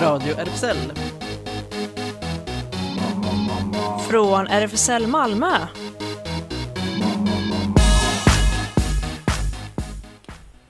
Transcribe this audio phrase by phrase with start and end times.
[0.00, 0.92] Radio RFSL.
[4.10, 5.52] Från RFSL Malmö.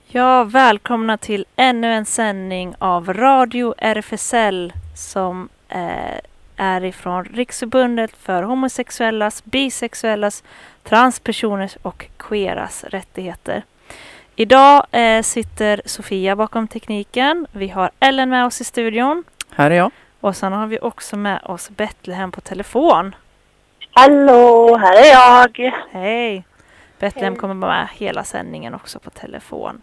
[0.07, 6.19] Ja, välkomna till ännu en sändning av Radio RFSL som eh,
[6.55, 10.43] är ifrån Riksförbundet för homosexuellas, bisexuellas,
[10.83, 13.63] transpersoners och queeras rättigheter.
[14.41, 17.47] Idag eh, sitter Sofia bakom tekniken.
[17.51, 19.23] Vi har Ellen med oss i studion.
[19.49, 19.91] Här är jag.
[20.19, 23.15] Och sen har vi också med oss Betlehem på telefon.
[23.91, 25.73] Hallå, här är jag.
[25.91, 26.43] Hej!
[26.99, 29.81] Betlehem kommer vara med hela sändningen också på telefon.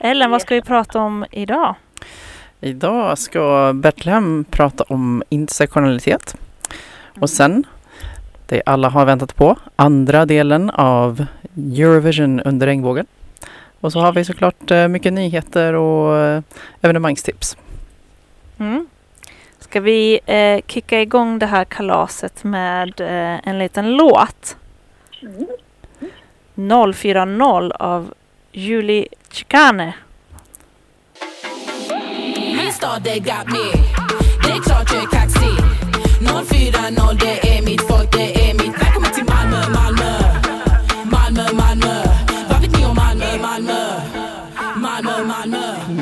[0.00, 1.74] Ellen, vad ska vi prata om idag?
[2.60, 6.36] Idag ska Betlehem prata om intersektionalitet.
[7.20, 7.66] Och sen,
[8.46, 11.26] det alla har väntat på, andra delen av
[11.56, 13.06] Eurovision under regnbågen.
[13.84, 16.42] Och så har vi såklart eh, mycket nyheter och eh,
[16.80, 17.56] evenemangstips.
[18.58, 18.86] Mm.
[19.58, 24.56] Ska vi eh, kicka igång det här kalaset med eh, en liten låt?
[26.54, 28.14] 040 av
[28.52, 29.92] Julie Chicane.
[32.36, 33.66] Min stad det got me
[34.44, 35.58] Det är klart jag är kaxig
[36.20, 37.43] 040 det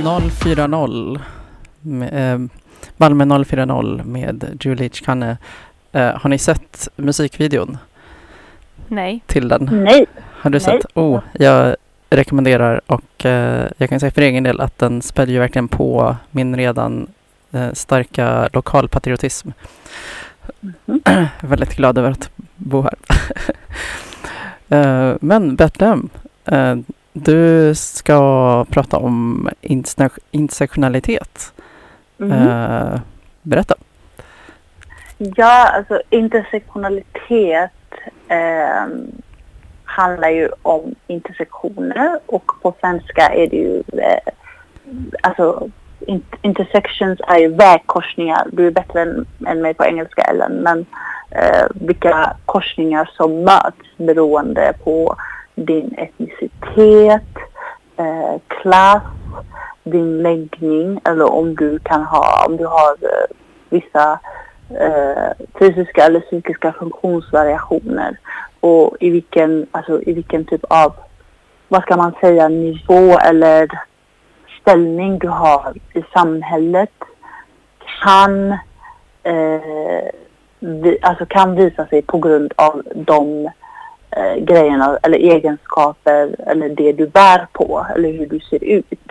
[0.03, 1.21] 040
[1.81, 2.49] med, eh,
[2.97, 5.37] Malmö 040 med Julie Chikane.
[5.93, 7.79] Eh, har ni sett musikvideon
[8.89, 9.23] Nej.
[9.27, 9.69] till den?
[9.73, 10.07] Nej.
[10.21, 10.61] Har du Nej.
[10.61, 10.87] sett?
[10.95, 11.77] Oh, jag
[12.11, 16.17] rekommenderar och eh, jag kan säga för egen del att den spär ju verkligen på
[16.31, 17.07] min redan
[17.53, 19.51] eh, starka lokalpatriotism.
[20.61, 21.01] Mhm.
[21.05, 22.95] Jag är väldigt glad över att bo här.
[24.79, 26.09] eh, men Betlehem,
[26.45, 26.77] eh,
[27.13, 31.53] du ska prata om interse- intersektionalitet.
[32.17, 32.33] Mhm.
[32.33, 33.01] Eh,
[33.43, 33.75] berätta.
[35.19, 37.71] Ja, alltså intersektionalitet
[38.29, 38.87] eh,
[39.85, 44.33] handlar ju om intersektioner och på svenska är det ju eh,
[45.23, 45.69] alltså
[46.01, 48.49] in, intersections är ju vägkorsningar.
[48.53, 50.87] Du är bättre än, än mig på engelska Ellen, men
[51.31, 55.17] eh, vilka korsningar som möts beroende på
[55.55, 57.33] din etnicitet,
[57.97, 59.03] eh, klass,
[59.85, 63.37] din läggning eller om du kan ha, om du har eh,
[63.69, 64.19] vissa
[64.71, 68.19] eh, fysiska eller psykiska funktionsvariationer.
[68.61, 70.95] Och i vilken, alltså, i vilken typ av,
[71.69, 73.69] vad ska man säga, nivå eller
[74.61, 76.93] ställning du har i samhället
[78.03, 78.53] kan,
[79.23, 80.09] eh,
[80.59, 83.51] vi, alltså kan visa sig på grund av de
[84.17, 89.11] eh, grejerna eller egenskaper eller det du bär på eller hur du ser ut.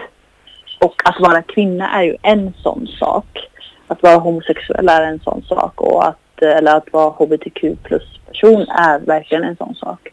[0.79, 3.50] Och att vara kvinna är ju en sån sak.
[3.88, 8.62] Att vara homosexuell är en sån sak och att, eller att vara hbtq plus person
[8.69, 10.09] är verkligen en sån sak.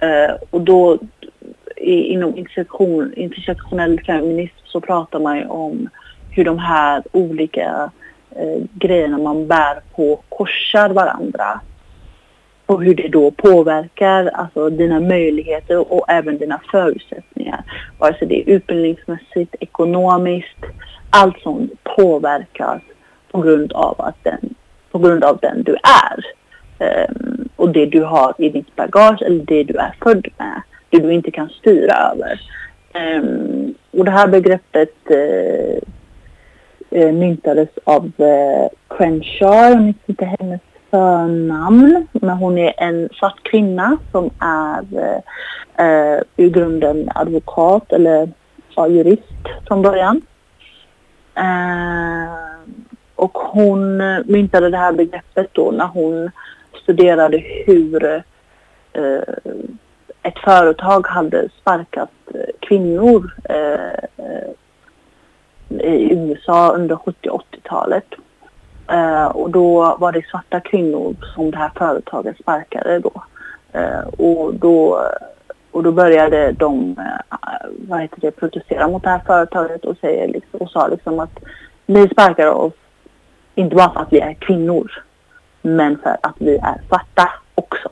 [0.00, 0.98] Eh, och då
[1.76, 5.88] i, inom intersektion, intersektionell feminism så pratar man ju om
[6.30, 7.90] hur de här olika
[8.30, 11.60] eh, grejerna man bär på korsar varandra.
[12.66, 17.64] Och hur det då påverkar alltså, dina möjligheter och även dina förutsättningar.
[17.98, 20.64] Vare sig det är utbildningsmässigt, ekonomiskt,
[21.10, 22.82] allt sånt påverkas
[23.30, 24.54] på grund av, att den,
[24.90, 25.76] på grund av den du
[26.08, 26.24] är.
[27.08, 30.62] um, och det du har i ditt bagage eller det du är född med.
[30.90, 32.40] Det du inte kan styra över.
[32.94, 35.78] Um, och det här begreppet uh,
[37.12, 40.60] myntades av uh, Crenshaw, jag minns inte hennes
[40.96, 44.84] förnamn, men hon är en svart kvinna som är
[45.76, 48.28] eh, i grunden advokat eller
[48.74, 49.22] ja, jurist
[49.68, 50.22] från början.
[51.34, 52.70] Eh,
[53.14, 56.30] och hon myntade det här begreppet då när hon
[56.82, 58.04] studerade hur
[58.92, 59.34] eh,
[60.22, 62.10] ett företag hade sparkat
[62.60, 64.50] kvinnor eh, eh
[65.68, 68.04] i USA under 70 och 80-talet.
[68.88, 73.22] Eh, och då var det svarta kvinnor som det här företaget sparkade då.
[73.72, 75.08] Eh, och då.
[75.70, 80.28] Och då började de eh, vad heter det, protestera mot det här företaget och, säger
[80.28, 81.38] liksom, och sa liksom att
[81.86, 82.72] ni sparkar oss
[83.54, 85.04] inte bara för att vi är kvinnor
[85.62, 87.88] men för att vi är svarta också.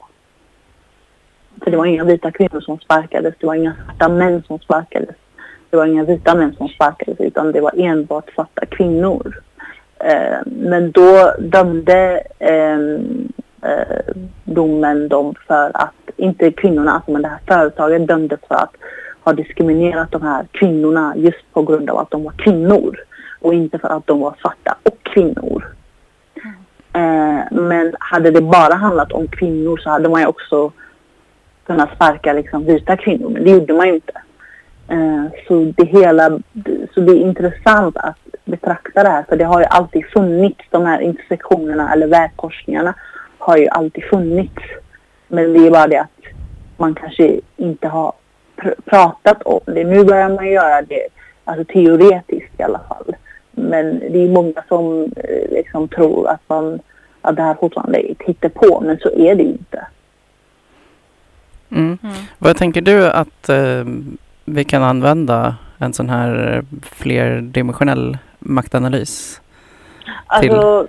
[1.65, 5.17] För det var inga vita kvinnor som sparkades, det var inga svarta män som sparkades.
[5.71, 9.43] Det var inga vita män som sparkades utan det var enbart svarta kvinnor.
[9.99, 12.79] Eh, men då dömde eh,
[13.71, 14.15] eh,
[14.45, 18.75] domen dem för att, inte kvinnorna, alltså, men det här företaget dömdes för att
[19.25, 22.97] ha diskriminerat de här kvinnorna just på grund av att de var kvinnor.
[23.41, 25.75] och inte för att de var svarta och kvinnor.
[26.93, 30.73] Eh, men hade det bara handlat om kvinnor så hade man ju också
[31.67, 34.13] kunnat sparka liksom, vita kvinnor, men det gjorde man ju inte.
[34.89, 36.41] Eh, så, det hela,
[36.95, 40.87] så det är intressant att betrakta det här, för det har ju alltid funnits, de
[40.87, 42.95] här intersektionerna eller vägkorsningarna
[43.39, 44.63] har ju alltid funnits.
[45.29, 46.25] Men det är bara det att
[46.77, 48.13] man kanske inte har
[48.57, 49.85] pr pratat om det.
[49.85, 51.07] Nu börjar man göra det,
[51.45, 53.17] alltså teoretiskt i alla fall.
[53.51, 56.81] Men det är många som eh, liksom tror att, man,
[57.21, 59.87] att det här fortfarande är hittepå, men så är det inte.
[61.71, 61.99] Mm.
[62.03, 62.15] Mm.
[62.39, 63.85] Vad tänker du att eh,
[64.45, 69.41] vi kan använda en sån här flerdimensionell maktanalys?
[70.27, 70.87] Alltså,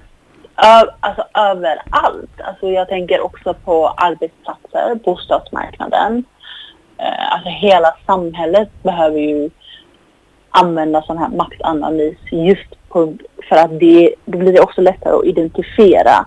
[0.58, 2.42] ö, alltså överallt.
[2.44, 6.24] Alltså jag tänker också på arbetsplatser, bostadsmarknaden.
[6.98, 9.50] Eh, alltså hela samhället behöver ju
[10.50, 13.14] använda sån här maktanalys just på,
[13.50, 16.26] för att det, det blir också lättare att identifiera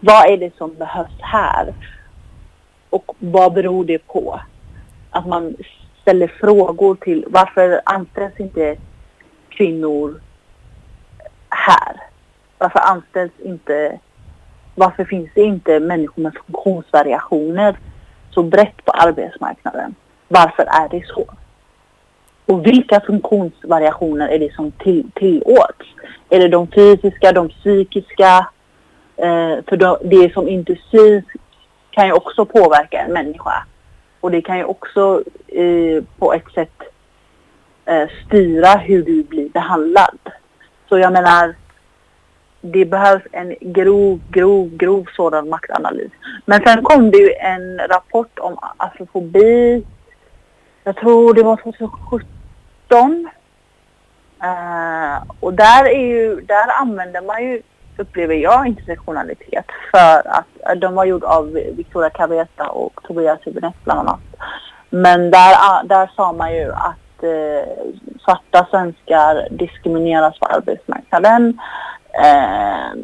[0.00, 1.74] vad är det som behövs här
[2.90, 4.40] och vad beror det på?
[5.10, 5.56] Att man
[6.02, 8.76] ställer frågor till varför anställs inte
[9.48, 10.20] kvinnor
[11.48, 11.96] här?
[12.58, 13.98] Varför anställs inte,
[14.74, 17.76] varför finns det inte människor med funktionsvariationer
[18.30, 19.94] så brett på arbetsmarknaden?
[20.28, 21.26] Varför är det så?
[22.46, 25.86] Och vilka funktionsvariationer är det som till, tillåts?
[26.30, 28.46] Är det de fysiska, de psykiska?
[29.16, 31.24] Eh, för då, det som inte syns
[31.90, 33.66] kan ju också påverka en människa.
[34.22, 36.82] Och det kan ju också eh, på ett sätt
[37.84, 40.18] eh, styra hur du blir behandlad.
[40.88, 41.54] Så jag menar,
[42.60, 46.12] det behövs en grov, grov, grov sådan maktanalys.
[46.46, 49.84] Men sen kom det ju en rapport om afrofobi.
[50.84, 53.28] Jag tror det var 2017.
[54.42, 57.62] Uh, eh, och där, är ju, där använder man ju,
[58.02, 63.84] upplever jag, intersektionalitet för att eh, de var gjorda av Victoria Caveta och Tobias Hübinette
[63.84, 64.20] bland annat.
[64.90, 67.68] Men där, ah, där sa man ju att eh,
[68.24, 71.60] svarta svenskar diskrimineras på arbetsmarknaden
[72.24, 72.98] eh,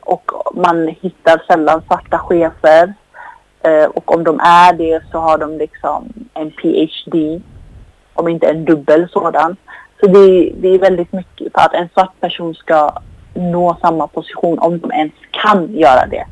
[0.00, 2.94] och man hittar sällan svarta chefer
[3.62, 7.40] eh, och om de är det så har de liksom en PhD,
[8.14, 9.56] om inte en dubbel sådan.
[10.00, 12.90] Så det, det är väldigt mycket för att en svart person ska
[13.34, 16.26] nå samma position, om de ens kan göra det,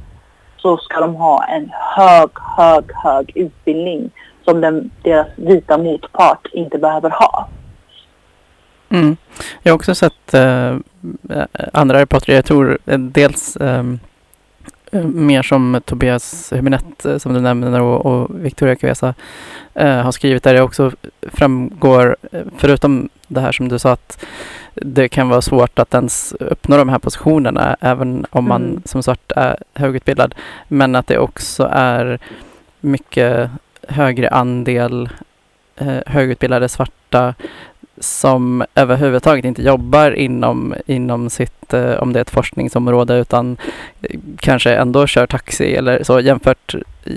[0.56, 4.10] så ska de ha en hög, hög, hög utbildning
[4.44, 7.48] som den, deras vita motpart inte behöver ha.
[8.88, 9.16] Mm.
[9.62, 10.76] Jag har också sett eh,
[11.72, 12.34] andra reportrar.
[12.34, 13.98] Jag tror eh, dels ehm,
[14.92, 19.14] eh, mer som Tobias Hübinette eh, som du nämner och, och Victoria Kvesa
[19.74, 20.92] eh, har skrivit där det också
[21.22, 24.26] framgår, eh, förutom det här som du sa att
[24.82, 28.82] det kan vara svårt att ens uppnå de här positionerna även om man Mm.
[28.84, 30.34] som svart är högutbildad.
[30.68, 32.18] Men att det också är
[32.80, 33.50] mycket
[33.88, 35.08] högre andel
[35.76, 37.34] eh, högutbildade svarta
[38.00, 43.56] som överhuvudtaget inte jobbar inom, inom sitt, eh, om det är ett forskningsområde, utan
[44.40, 46.74] kanske ändå kör taxi eller så jämfört,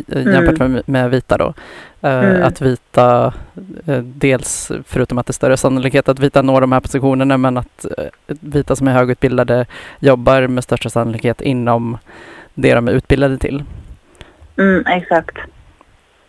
[0.07, 1.53] jämfört med, med vita då.
[2.01, 2.44] Eh, Mm.
[2.44, 3.33] Att vita,
[3.88, 7.57] eh, dels förutom att det är större sannolikhet att vita når de här positionerna, men
[7.57, 9.66] att eh, vita som är högutbildade
[9.99, 11.97] jobbar med största sannolikhet inom
[12.54, 13.64] det de är utbildade till.
[14.57, 15.37] Mm, exakt.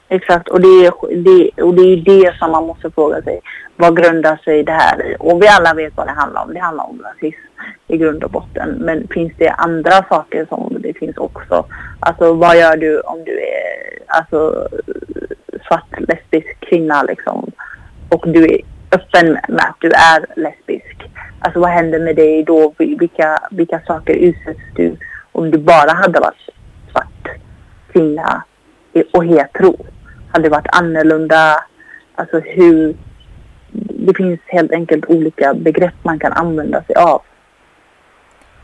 [0.08, 3.40] Exakt, och det, är, det, och det är det som man måste fråga sig.
[3.76, 5.16] Vad grundar sig det här i?
[5.18, 6.54] Och vi alla vet vad det handlar om.
[6.54, 7.40] Det handlar om rasism
[7.88, 8.70] i grund och botten.
[8.78, 11.64] Men finns det andra saker som det finns också?
[12.00, 13.73] Alltså vad gör du om du är
[14.06, 14.68] alltså,
[15.72, 17.52] svart lesbisk kvinna liksom?
[18.08, 18.60] Och du är
[18.92, 20.96] öppen med att du är lesbisk.
[21.38, 22.74] Alltså vad händer med dig då?
[22.78, 24.96] Vilka, vilka saker utsätts du
[25.32, 26.48] om du bara hade varit
[26.92, 27.28] svart
[27.92, 28.44] kvinna
[29.12, 29.76] och hetero?
[30.32, 31.64] Hade det varit annorlunda?
[32.14, 32.96] Alltså hur...
[34.06, 37.22] Det finns helt enkelt olika begrepp man kan använda sig av.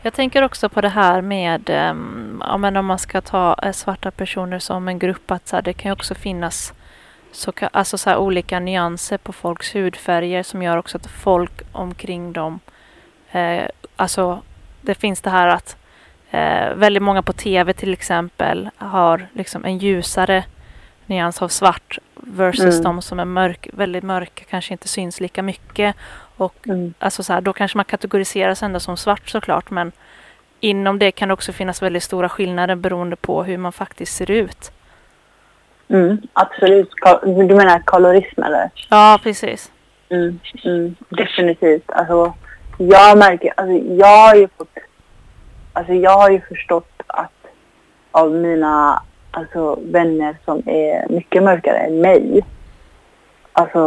[0.01, 3.71] Jag tänker också på det här med um, ja, men om man ska ta eh,
[3.71, 5.31] svarta personer som en grupp.
[5.31, 6.73] Att så här, det kan ju också finnas
[7.31, 12.59] så, alltså, så olika nyanser på folks hudfärger som gör också att folk omkring dem...
[13.31, 13.63] Eh,
[13.95, 14.41] alltså
[14.81, 15.77] det finns det här att
[16.31, 20.43] eh, väldigt många på tv till exempel har liksom en ljusare
[21.05, 22.83] nyans av svart versus Mm.
[22.83, 25.95] de som är mörk, väldigt mörka kanske inte syns lika mycket.
[26.37, 26.93] Och Mm.
[26.99, 29.91] alltså så här, då kanske man kategoriseras ändå som svart såklart men
[30.59, 34.31] inom det kan det också finnas väldigt stora skillnader beroende på hur man faktiskt ser
[34.31, 34.71] ut.
[35.89, 36.89] Mm, absolut.
[37.23, 38.69] Du menar kolorism eller?
[38.89, 39.71] Ja, precis.
[40.09, 41.91] Mm, mm, definitivt.
[41.91, 42.33] Alltså,
[42.77, 44.77] jag märker, alltså jag har ju fått,
[45.73, 47.31] alltså jag har ju förstått att
[48.11, 52.45] av mina alltså, vänner som är mycket mörkare än mig,
[53.53, 53.79] alltså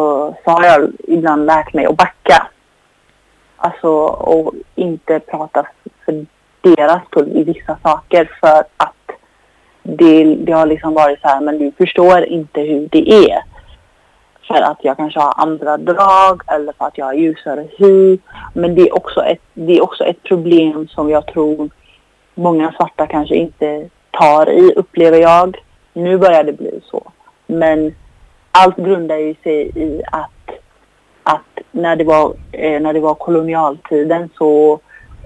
[0.44, 2.46] så har jag ibland lärt mig att backa.
[3.56, 5.66] Alltså och inte prata
[6.04, 6.26] för
[6.60, 8.94] deras skull i vissa saker för att
[9.82, 13.42] det, det har liksom varit så här, men du förstår inte hur det är.
[14.46, 18.18] För att jag kanske har andra drag eller för att jag har ljusare hy.
[18.54, 21.70] Men det är också ett, det är också ett problem som jag tror
[22.34, 25.56] många svarta kanske inte tar i, upplever jag.
[25.92, 27.12] Nu börjar det bli så.
[27.46, 27.94] Men
[28.50, 30.50] allt grundar ju sig i att,
[31.22, 34.80] att när, det var, eh, när det var kolonialtiden så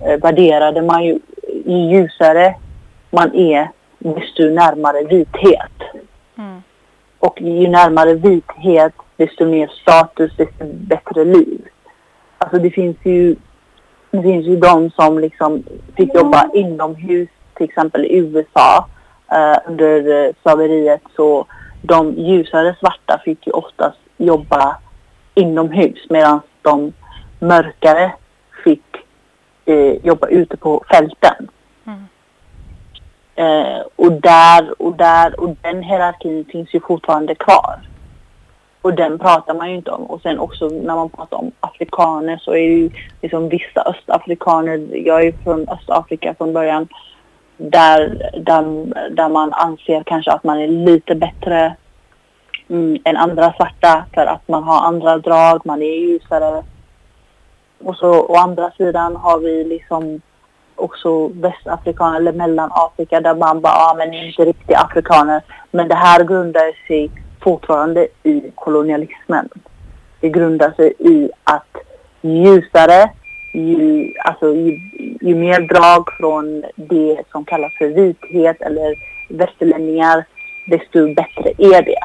[0.07, 1.19] eh, värderade man ju
[1.67, 2.55] ju ljusare
[3.11, 3.69] man är
[4.15, 5.73] desto närmare vithet.
[6.39, 6.63] Mm.
[7.19, 11.69] Och ju närmare vithet desto mer status, desto bättre liv.
[12.39, 13.37] Alltså det finns ju,
[14.11, 15.63] det finns ju de som liksom
[15.97, 18.89] fick jobba inomhus, till exempel i USA
[19.33, 21.47] eh, under eh, slaveriet så
[21.83, 24.77] de ljusare svarta fick ju oftast jobba
[25.35, 26.93] inomhus medan de
[27.39, 28.13] mörkare
[28.65, 28.97] fick
[29.65, 31.49] eh, jobba ute på fälten.
[33.37, 37.81] Eh, och där och där och den hierarkin finns ju fortfarande kvar.
[38.83, 40.03] Och den pratar man ju inte om.
[40.03, 42.91] Och sen också när man pratar om afrikaner så är ju
[43.23, 46.89] liksom vissa östafrikaner, jag är ju från Östafrika från början,
[47.57, 48.63] där, där,
[49.11, 51.77] där man anser kanske att man är lite bättre
[52.69, 56.63] mm, än andra svarta för att man har andra drag, man är ljusare.
[57.85, 60.21] Och så å andra sidan har vi liksom
[60.77, 65.43] också västafrikaner eller mellanafrika där man bara, ja men inte riktiga afrikaner.
[65.71, 69.49] Men det här grundar sig fortfarande i kolonialismen.
[70.21, 71.77] Det grundar sig i att
[72.21, 73.11] ljusare,
[73.55, 74.81] ju, alltså ju,
[75.21, 78.95] ju mer drag från det som kallas för vithet eller
[79.31, 80.25] västerlänningar,
[80.71, 82.05] desto bättre är det.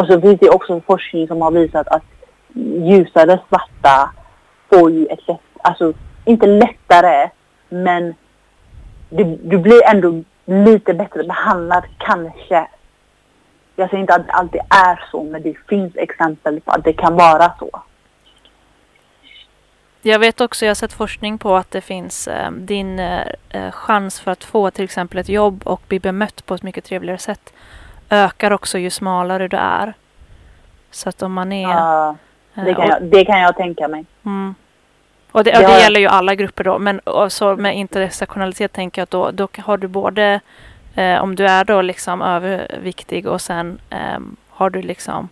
[0.00, 2.04] Och så finns det också forskning som har visat att
[2.54, 4.10] ljusare svarta
[4.68, 5.92] får ju ett lätt, alltså
[6.24, 7.30] inte lättare,
[7.68, 8.14] men
[9.08, 12.66] du, du blir ändå lite bättre behandlad kanske.
[13.76, 16.92] Jag säger inte att det alltid är så, men det finns exempel på att det
[16.92, 17.70] kan vara så.
[20.02, 23.70] Jag vet också, jag har sett forskning på att det finns eh, din eh, eh,
[23.72, 27.18] chans för att få till exempel ett jobb och bli bemött på ett mycket trevligare
[27.18, 27.52] sätt
[28.10, 29.94] ökar också ju smalare du är.
[30.90, 31.70] Så att om man är...
[31.70, 32.16] Ja,
[32.54, 34.04] det, eh, kan och- jag, det kan jag tänka mig.
[34.24, 34.54] Mm.
[35.34, 35.68] Och det, Ja.
[35.68, 36.78] det gäller ju alla grupper då.
[36.78, 40.40] Men så med intersektionalitet tänker jag att då, då har du både
[40.94, 45.28] eh, om du är då liksom överviktig och sen ehm, har du liksom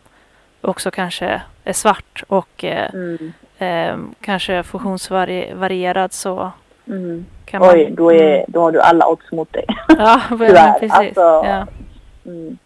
[0.60, 3.32] också kanske är svart och eh, Mm.
[3.58, 6.50] ehm, kanske funktionsvarierad så
[6.86, 7.26] Mm.
[7.44, 7.70] kan man...
[7.74, 9.64] Oj, då, är, då har du alla odds mot dig.
[9.88, 10.72] Ja, tyvärr.
[10.72, 10.92] precis.
[10.92, 11.66] Alltså, ja.
[12.26, 12.58] Mm.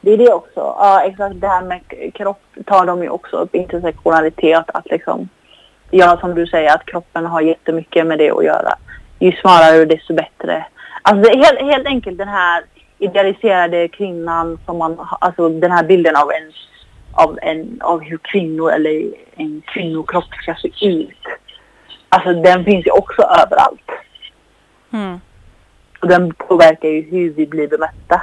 [0.00, 0.60] Det är det också.
[0.60, 1.40] Ja, exakt.
[1.40, 1.80] Det här med
[2.14, 4.64] kropp tar de ju också upp, intersektionalitet.
[4.74, 5.28] Att liksom,
[5.90, 8.74] ja, som du säger, att kroppen har jättemycket med det att göra.
[9.18, 10.66] Ju smalare desto bättre.
[11.02, 12.64] Alltså det är helt, helt enkelt den här
[12.98, 16.52] idealiserade kvinnan som man har- alltså den här bilden av en,
[17.12, 19.02] av en, av hur kvinnor eller
[19.36, 21.26] en kvinnokropp ska se ut.
[22.08, 23.90] Alltså den finns ju också överallt.
[24.92, 25.20] Mm.
[26.00, 28.20] Och den påverkar ju hur vi blir bemötta.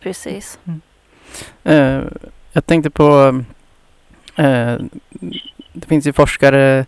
[0.00, 0.58] Precis.
[1.64, 2.00] Eh,
[2.52, 3.34] jag tänkte på,
[5.72, 6.86] det finns ju forskare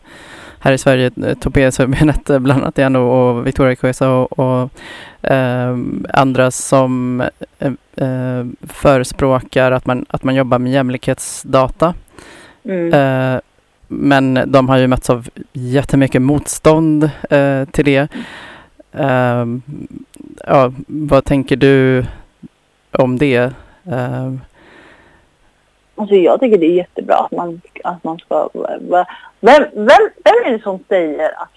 [0.62, 4.70] här i Sverige, eh, Tobias Hörbenet eh, bland annat igen och, Victoria Kuesa och, och
[5.30, 5.76] eh,
[6.12, 7.20] andra som
[7.58, 11.94] eh, eh, förespråkar att man, att man jobbar med jämlikhetsdata.
[12.64, 12.92] Mm.
[12.92, 13.40] Eh,
[13.88, 18.08] men de har ju mötts av jättemycket motstånd eh, till det.
[18.92, 19.46] Eh,
[20.46, 22.04] ja, vad tänker du
[22.92, 23.52] om det?
[26.02, 28.48] Alltså jag tycker det är jättebra att man, att man ska...
[29.40, 31.48] Vem, vem, vem är det som säger att...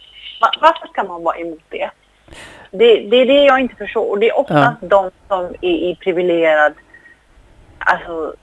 [0.42, 1.90] va- Varför ska man vara emot det?
[2.72, 4.10] Det, det är det jag inte förstår.
[4.10, 6.74] Och det är oftast de som är i privilegierad
[7.80, 8.34] alltså,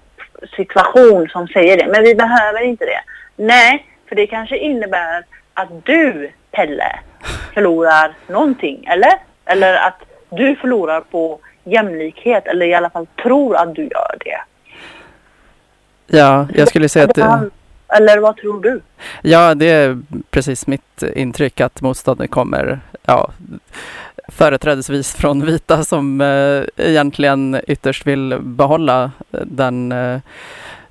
[0.57, 1.87] situation som säger det.
[1.87, 3.01] Men vi behöver inte det.
[3.37, 6.99] Nej, för det kanske innebär att du, Pelle,
[7.55, 8.85] förlorar någonting.
[8.87, 9.13] Eller?
[9.45, 12.47] Eller att du förlorar på jämlikhet.
[12.47, 14.41] Eller i alla fall tror att du gör det.
[16.13, 17.51] Ja, jag skulle säga att det,
[17.89, 18.81] Eller vad tror du?
[19.23, 19.99] ja, det är
[20.31, 23.31] precis mitt intryck att motståndet kommer ja,
[24.29, 30.19] företrädesvis från vita som eh, egentligen ytterst vill behålla den, eh,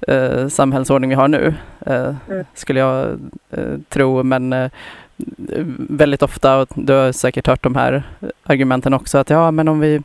[0.07, 1.53] eh, samhällsordning vi har nu,
[1.85, 2.45] eh, Mm.
[2.53, 3.19] skulle jag
[3.51, 4.23] eh, tro.
[4.23, 4.71] Men eh,
[5.89, 8.03] väldigt ofta, och du har säkert hört de här
[8.51, 10.01] argumenten också, att ja, men om vi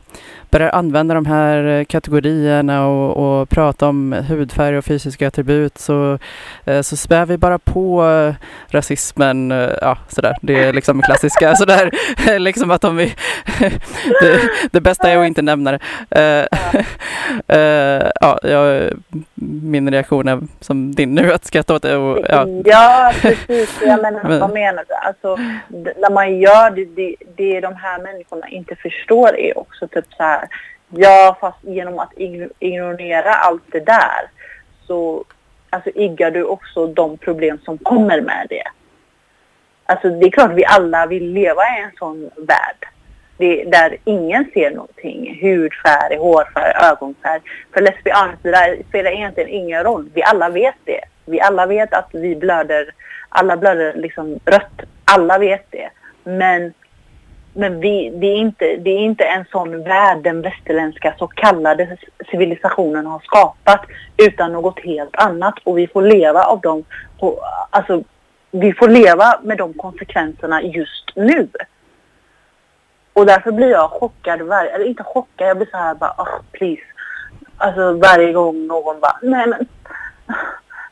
[0.49, 6.19] börjar använda de här eh, kategorierna och, och prata om hudfärg och fysiska attribut så,
[6.65, 8.35] eh, så spär vi bara på eh,
[8.67, 9.51] rasismen.
[9.81, 10.35] Ja, sådär.
[10.41, 11.91] Det är liksom klassiska sådär,
[12.39, 13.15] liksom att om vi...
[14.21, 15.79] det, det bästa är att inte nämna det.
[18.21, 18.91] Ja, jag,
[19.61, 21.97] min reaktion är som din nu, att skratta åt det.
[21.97, 23.79] Och, ja, Ja, precis.
[23.85, 24.93] Jag menar, Men- vad menar du?
[24.93, 25.35] Alltså,
[25.97, 30.23] när man gör det, det, det de här människorna inte förstår är också typ så
[30.23, 30.47] här.
[30.89, 32.13] Ja, fast genom att
[32.59, 34.29] ignorera allt det där
[34.87, 35.25] så
[35.69, 38.63] alltså, iggar du också de problem som kommer med det.
[39.85, 42.87] Alltså det är klart vi alla vill leva i en sån värld.
[43.37, 45.39] Det, där ingen ser någonting.
[45.41, 47.41] Hudfärg, hårfärg, ögonfärg.
[47.73, 50.09] För let's det där spelar egentligen ingen roll.
[50.13, 51.01] Vi alla vet det.
[51.25, 52.89] Vi alla vet att vi blöder,
[53.29, 54.81] alla blöder liksom rött.
[55.05, 55.89] Alla vet det.
[56.23, 56.73] Men,
[57.57, 61.97] men vi, det, är inte, det är inte en sån värld den västerländska så kallade
[62.31, 63.81] civilisationen har skapat.
[64.17, 65.53] Utan något helt annat.
[65.63, 66.83] Och vi får leva av dem.
[67.19, 68.03] På, alltså,
[68.51, 71.47] vi får leva med de konsekvenserna just nu.
[73.13, 76.41] Och därför blir jag chockad, varje, eller inte chockad, jag blir så här bara, oh,
[76.51, 76.81] please.
[77.57, 79.67] Alltså varje gång någon bara, nej men,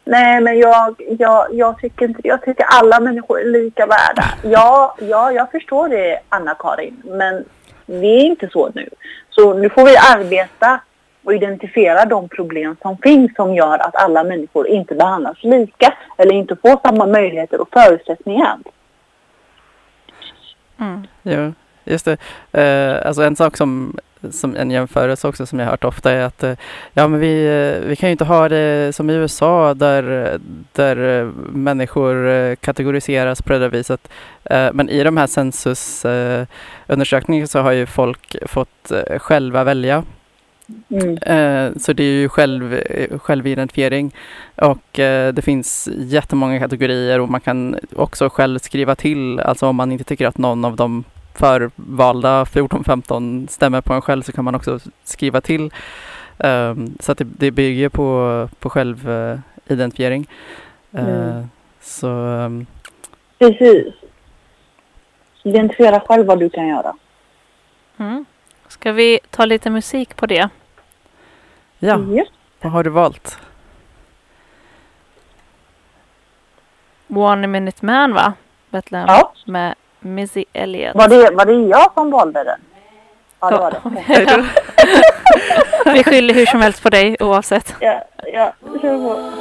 [0.05, 4.25] nej men jag, jag, jag tycker inte Jag tycker alla människor är lika värda.
[4.43, 7.45] Ja, ja, jag förstår det Anna-Karin, men
[7.85, 8.89] vi är inte så nu.
[9.29, 10.79] Så nu får vi arbeta
[11.23, 16.33] och identifiera de problem som finns som gör att alla människor inte behandlas lika eller
[16.33, 18.57] inte får samma möjligheter och förutsättningar.
[20.79, 21.07] Mm.
[21.23, 21.51] Ja,
[21.85, 22.17] just det.
[22.51, 23.97] Eh, alltså en sak som,
[24.31, 26.53] som en jämförelse också som jag har hört ofta är att eh,
[26.93, 30.37] ja, men vi, eh, vi kan ju inte ha det som i USA där,
[30.71, 34.09] där eh, människor eh, kategoriseras på det där viset.
[34.43, 40.03] Eh, men i de här censusundersökningarna så har ju folk fått själva välja
[40.89, 41.79] Mm.
[41.79, 42.81] Så det är ju själv,
[43.17, 44.15] självidentifiering
[44.55, 49.91] och det finns jättemånga kategorier och man kan också själv skriva till, alltså om man
[49.91, 51.03] inte tycker att någon av de
[51.35, 55.73] förvalda 14-15 stämmer på en själv så kan man också skriva till.
[56.39, 60.29] Ehm, Så att det, det bygger på, på självidentifiering.
[60.91, 61.49] Eh, Mm.
[61.81, 62.65] Så ehm,
[63.39, 63.93] Precis.
[65.43, 66.93] Identifiera själv vad du kan göra.
[67.97, 68.25] Mm.
[68.67, 70.49] Ska vi ta lite musik på det?
[71.79, 72.27] ja, Yes.
[72.61, 73.39] vad har du valt?
[77.07, 78.33] One Minute Man va?
[78.69, 79.33] Bethlehem Ja.
[79.45, 80.95] med Missy Elliott.
[80.95, 82.59] Var det, var det jag som valde den?
[83.39, 84.45] Ja, det var det.
[85.93, 87.75] Vi skyller hur som helst på dig oavsett.
[87.79, 89.31] Ja, ja, kör på.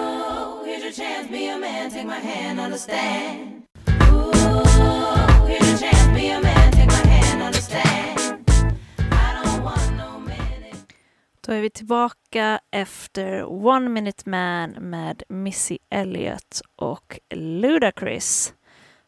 [11.47, 18.55] Då är vi tillbaka efter One Minute Man med Missy Elliott och Ludacris.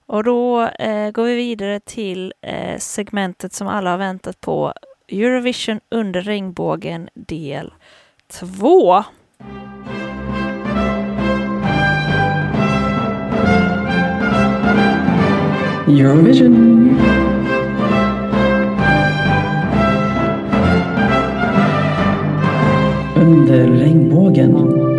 [0.07, 4.73] Och då eh, går vi vidare till eh, segmentet som alla har väntat på.
[5.09, 7.75] Eurovision under regnbågen del
[8.29, 9.05] 2.
[15.89, 16.99] Eurovision!
[23.17, 24.96] Under regnbågen.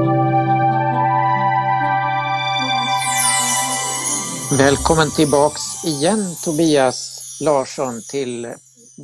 [4.52, 8.48] Välkommen tillbaks igen Tobias Larsson till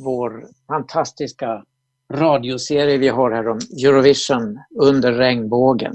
[0.04, 1.64] vår fantastiska
[2.12, 5.94] radioserie vi har här om Eurovision under regnbågen.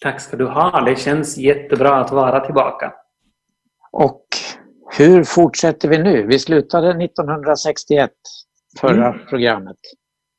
[0.00, 0.80] Tack ska du ha.
[0.80, 2.92] Det känns jättebra att vara tillbaka.
[3.92, 4.24] Och
[4.98, 6.26] hur fortsätter vi nu?
[6.26, 8.10] Vi slutade 1961,
[8.80, 9.26] förra Mm.
[9.26, 9.76] programmet.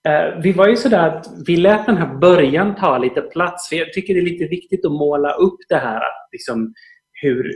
[0.07, 3.69] Eh, Vi var ju sådär att vi lät den här början ta lite plats.
[3.69, 6.73] För jag tycker det är lite viktigt att måla upp det här, att liksom
[7.21, 7.51] hur,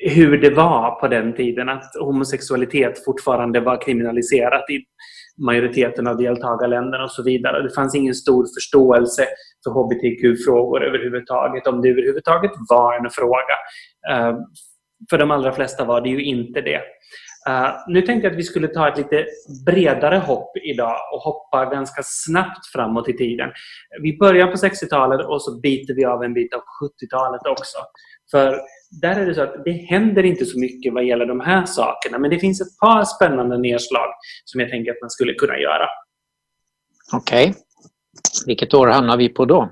[0.00, 1.68] hur det var på den tiden.
[1.68, 4.84] Att homosexualitet fortfarande var kriminaliserat i
[5.46, 7.62] majoriteten av deltagarländerna och så vidare.
[7.62, 9.26] Det fanns ingen stor förståelse
[9.64, 13.56] för hbtq-frågor överhuvudtaget, om det överhuvudtaget var en fråga.
[14.10, 14.36] Eh,
[15.10, 16.80] för de allra flesta var det ju inte det.
[17.48, 19.26] Eh, nu tänkte jag att vi skulle ta ett lite
[19.66, 23.50] bredare hopp idag och hoppa ganska snabbt framåt i tiden.
[24.02, 27.78] Vi börjar på 60-talet och så biter vi av en bit av 70-talet också.
[28.30, 31.66] För där är det så att det händer inte så mycket vad gäller de här
[31.66, 34.08] sakerna, men det finns ett par spännande nedslag
[34.44, 35.88] som jag tänker att man skulle kunna göra.
[37.12, 37.54] Okej.
[38.46, 39.70] Vilket år hamnar vi på då?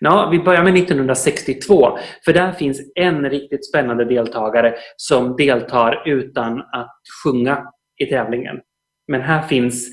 [0.00, 1.98] Ja, vi börjar med 1962.
[2.24, 7.64] För där finns en riktigt spännande deltagare som deltar utan att sjunga
[7.96, 8.60] i tävlingen.
[9.08, 9.88] Men här finns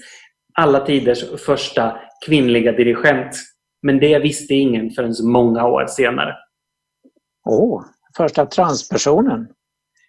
[0.53, 3.35] alla tiders första kvinnliga dirigent.
[3.81, 6.35] Men det visste ingen förrän många år senare.
[7.45, 7.85] Åh, oh,
[8.23, 9.47] första transpersonen.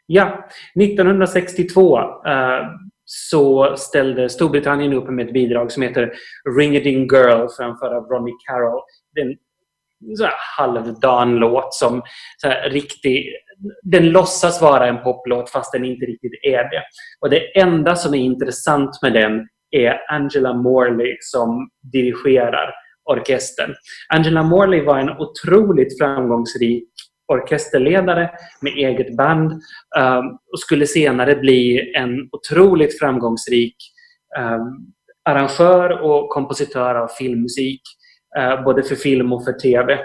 [0.07, 0.49] Ja,
[0.81, 2.67] 1962 eh,
[3.05, 6.13] så ställde Storbritannien upp med ett bidrag som heter
[6.59, 8.81] Ring it in Girl framför av Ronnie Carroll.
[9.15, 9.37] Det är en
[10.17, 12.03] så här halvdan låt som
[12.37, 13.33] så här, riktig,
[13.83, 16.83] den låtsas vara en poplåt fast den inte riktigt är det.
[17.21, 22.75] Och det enda som är intressant med den är Angela Morley som dirigerar
[23.11, 23.75] orkestern.
[24.09, 26.89] Angela Morley var en otroligt framgångsrik
[27.31, 33.77] orkesterledare med eget band um, och skulle senare bli en otroligt framgångsrik
[34.39, 34.93] um,
[35.25, 37.83] arrangör och kompositör av filmmusik,
[38.39, 39.99] uh, både för film och för TV.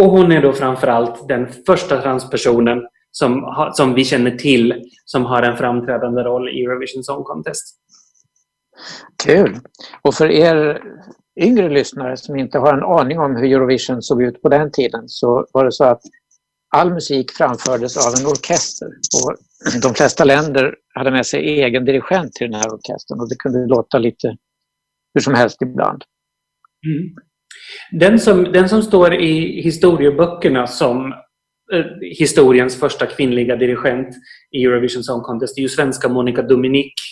[0.00, 5.42] Och hon är då framförallt den första transpersonen som, som vi känner till som har
[5.42, 7.76] en framträdande roll i Eurovision Song Contest.
[9.24, 9.56] Kul!
[10.02, 10.82] Och för er
[11.40, 15.08] yngre lyssnare som inte har en aning om hur Eurovision såg ut på den tiden
[15.08, 16.02] så var det så att
[16.76, 18.88] all musik framfördes av en orkester.
[19.24, 19.36] Och
[19.82, 23.66] de flesta länder hade med sig egen dirigent till den här orkestern och det kunde
[23.66, 24.36] låta lite
[25.14, 26.02] hur som helst ibland.
[26.86, 27.14] Mm.
[27.92, 31.12] Den, som, den som står i historieböckerna som
[31.72, 31.84] eh,
[32.18, 34.08] historiens första kvinnliga dirigent
[34.56, 37.02] i Eurovision Song Contest är ju svenska Monica Dominique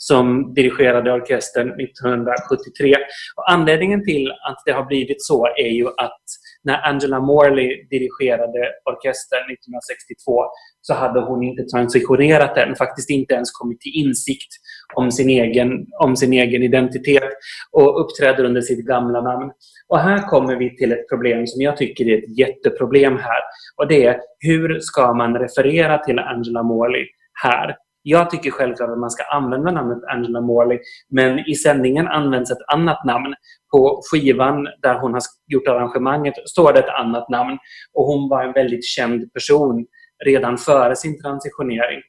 [0.00, 2.94] som dirigerade orkestern 1973.
[3.36, 6.22] Och anledningen till att det har blivit så är ju att
[6.62, 10.44] när Angela Morley dirigerade orkestern 1962
[10.80, 14.52] så hade hon inte transitionerat än, faktiskt inte ens kommit till insikt
[14.94, 17.28] om sin egen, om sin egen identitet
[17.72, 19.50] och uppträder under sitt gamla namn.
[19.88, 23.42] Och här kommer vi till ett problem som jag tycker är ett jätteproblem här.
[23.76, 27.06] Och det är hur ska man referera till Angela Morley
[27.42, 27.76] här?
[28.10, 30.78] Jag tycker självklart att man ska använda namnet Angela Morley,
[31.10, 33.34] men i sändningen används ett annat namn.
[33.72, 37.58] På skivan där hon har gjort arrangemanget står det ett annat namn.
[37.94, 39.86] Och hon var en väldigt känd person
[40.24, 42.00] redan före sin transitionering.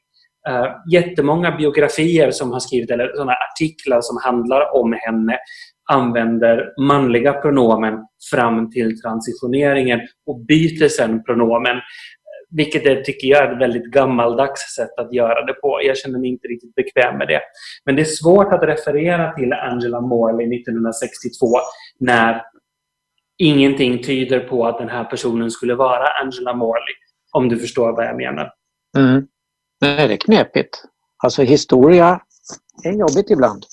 [0.49, 5.37] Uh, jättemånga biografier som har skrivit, eller sådana artiklar som handlar om henne
[5.91, 7.93] använder manliga pronomen
[8.31, 11.77] fram till transitioneringen och byter sen pronomen.
[12.51, 15.79] Vilket är, tycker jag är ett väldigt gammaldags sätt att göra det på.
[15.83, 17.41] Jag känner mig inte riktigt bekväm med det.
[17.85, 21.45] Men det är svårt att referera till Angela Morley 1962
[21.99, 22.41] när
[23.37, 26.95] ingenting tyder på att den här personen skulle vara Angela Morley.
[27.31, 28.53] Om du förstår vad jag menar.
[28.97, 29.27] Mm.
[29.81, 30.83] Nej, det är knepigt.
[31.23, 32.21] Alltså historia
[32.83, 33.63] är jobbigt ibland.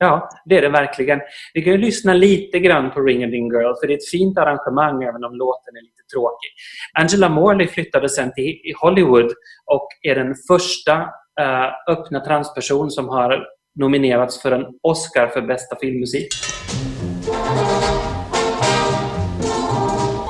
[0.00, 1.20] Ja, det är det verkligen.
[1.54, 4.10] Vi kan ju lyssna lite grann på Ring a Ding Girl för det är ett
[4.10, 6.50] fint arrangemang även om låten är lite tråkig.
[6.98, 9.32] Angela Morley flyttade sen till Hollywood
[9.66, 11.00] och är den första
[11.40, 13.44] uh, öppna transperson som har
[13.80, 16.28] nominerats för en Oscar för bästa filmmusik.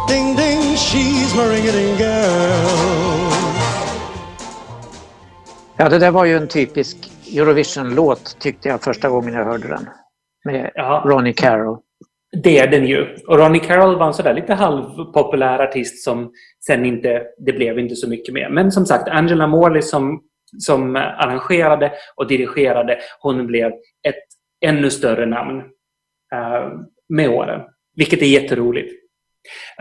[0.08, 2.88] Ding ding, she's my ring a ding girl.
[5.76, 9.88] Ja, det där var ju en typisk Eurovision-låt tyckte jag första gången jag hörde den.
[10.44, 11.02] Med ja.
[11.06, 11.78] Ronnie Carroll.
[12.42, 13.16] Det är den ju.
[13.28, 16.32] Och Ronnie Carroll var en sådär lite halvpopulär artist som
[16.66, 18.48] sen inte, det blev inte så mycket mer.
[18.48, 20.22] Men som sagt, Angela Morley som,
[20.58, 23.72] som arrangerade och dirigerade, hon blev
[24.08, 24.24] ett
[24.64, 25.58] ännu större namn
[26.34, 27.60] uh, med åren.
[27.96, 28.92] Vilket är jätteroligt.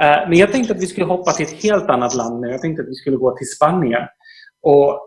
[0.01, 2.47] Uh, men jag tänkte att vi skulle hoppa till ett helt annat land nu.
[2.47, 4.03] Jag tänkte att vi skulle gå till Spanien.
[4.61, 5.06] Och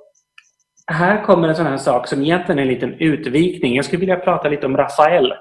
[0.92, 3.76] här kommer en sån här sak som egentligen är en liten utvikning.
[3.76, 5.32] Jag skulle vilja prata lite om Rafael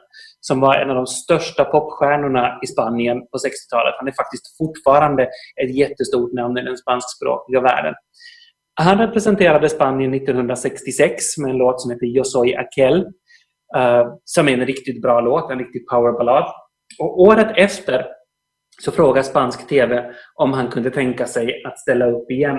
[0.42, 3.96] som var en av de största popstjärnorna i Spanien på 60-talet.
[3.98, 5.24] Han är faktiskt fortfarande
[5.64, 7.94] ett jättestort namn i den spanskspråkiga världen.
[8.82, 13.08] Han representerade Spanien 1966 med en låt som heter Yo soy aquel,
[13.76, 16.52] eh, som är en riktigt bra låt, en riktig powerballad.
[17.00, 18.06] Och året efter
[18.82, 22.58] så frågade spansk TV om han kunde tänka sig att ställa upp igen.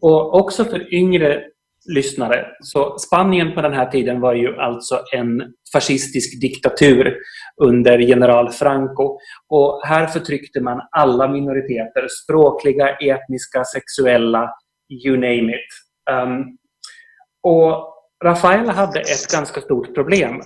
[0.00, 1.42] Och också för yngre
[1.88, 2.46] lyssnare.
[2.60, 7.16] Så Spanien på den här tiden var ju alltså en fascistisk diktatur
[7.62, 9.18] under general Franco.
[9.48, 14.50] Och här förtryckte man alla minoriteter, språkliga, etniska, sexuella,
[15.06, 15.70] you name it.
[16.10, 16.56] Um,
[17.42, 17.86] och
[18.24, 20.40] Rafael hade ett ganska stort problem.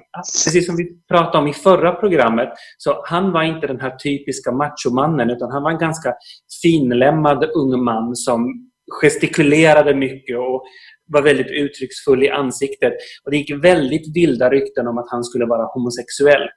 [0.45, 4.53] Precis som vi pratade om i förra programmet, så han var inte den här typiska
[4.53, 6.15] machomannen, utan han var en ganska
[6.63, 8.64] finlämmad ung man som
[9.01, 10.65] gestikulerade mycket och
[11.07, 12.93] var väldigt uttrycksfull i ansiktet.
[13.25, 16.49] Och Det gick väldigt vilda rykten om att han skulle vara homosexuell.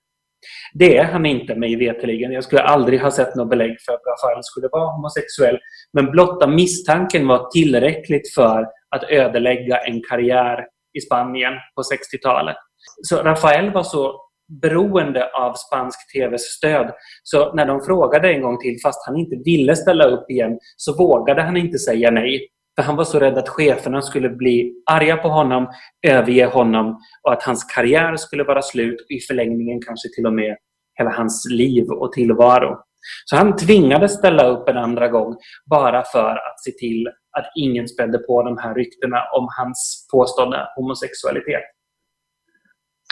[0.74, 2.32] Det är han inte mig veterligen.
[2.32, 5.60] Jag skulle aldrig ha sett något belägg för att Rafael skulle vara homosexuell.
[5.94, 10.66] Men blotta misstanken var tillräckligt för att ödelägga en karriär
[10.98, 12.56] i Spanien på 60-talet.
[13.02, 14.27] Så Rafael var så
[14.62, 16.92] beroende av spansk TVs stöd.
[17.24, 20.98] Så när de frågade en gång till, fast han inte ville ställa upp igen, så
[20.98, 22.48] vågade han inte säga nej.
[22.76, 25.68] För han var så rädd att cheferna skulle bli arga på honom,
[26.08, 30.34] överge honom och att hans karriär skulle vara slut och i förlängningen kanske till och
[30.34, 30.58] med
[31.00, 32.78] hela hans liv och tillvaro.
[33.26, 35.36] Så han tvingades ställa upp en andra gång
[35.70, 37.08] bara för att se till
[37.38, 41.64] att ingen spädde på de här ryktena om hans påstådda homosexualitet.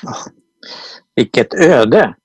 [0.08, 0.30] Ah,
[1.15, 2.15] vilket öde!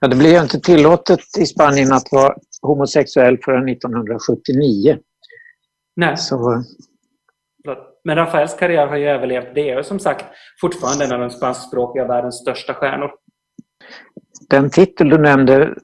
[0.00, 4.98] Ja, det blev ju inte tillåtet i Spanien att vara homosexuell förrän 1979.
[5.96, 6.16] Nej.
[6.16, 6.64] Så...
[8.04, 9.54] Men Rafaels karriär har ju överlevt.
[9.54, 10.24] Det är som sagt
[10.60, 13.10] fortfarande en av de spanskspråkiga världens största stjärnor.
[14.50, 15.74] Den titel du nämnde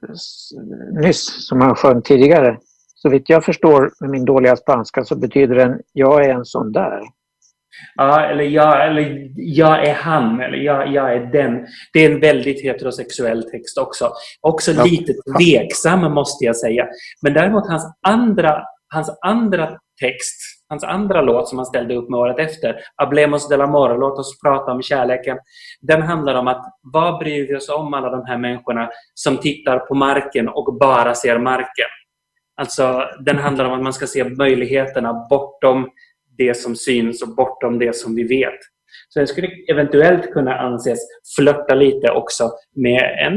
[1.00, 2.58] nyss, som han sjöng tidigare,
[2.94, 6.72] så vitt jag förstår med min dåliga spanska så betyder den Jag är en sån
[6.72, 7.00] där.
[7.94, 11.66] Ja, eller jag, eller jag är han, eller jag, jag är den.
[11.92, 14.12] Det är en väldigt heterosexuell text också.
[14.40, 14.84] Också ja.
[14.84, 16.86] lite tveksam måste jag säga.
[17.22, 18.62] Men däremot hans andra,
[18.94, 23.60] hans andra text, hans andra låt som han ställde upp med året efter, Ablemos del
[23.60, 25.38] amor, låt oss prata om kärleken.
[25.80, 29.78] Den handlar om att vad bryr vi oss om alla de här människorna som tittar
[29.78, 31.88] på marken och bara ser marken?
[32.60, 35.88] Alltså, den handlar om att man ska se möjligheterna bortom
[36.40, 38.60] det som syns och bortom det som vi vet.
[39.08, 40.98] Så den skulle eventuellt kunna anses
[41.36, 43.34] flörta lite också med en,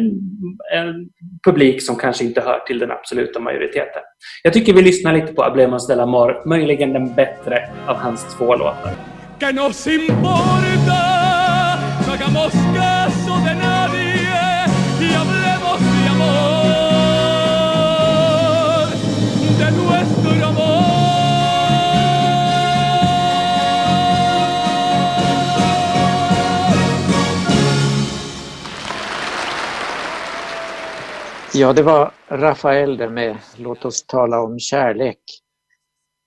[0.73, 1.09] en,
[1.45, 4.01] publik som kanske inte hör till den absoluta majoriteten.
[4.43, 8.37] Jag tycker vi lyssnar lite på Ablemos de la Mor, möjligen den bättre av hans
[8.37, 8.93] två låtar.
[31.55, 35.19] Ja, det var Rafael där med Låt oss tala om kärlek.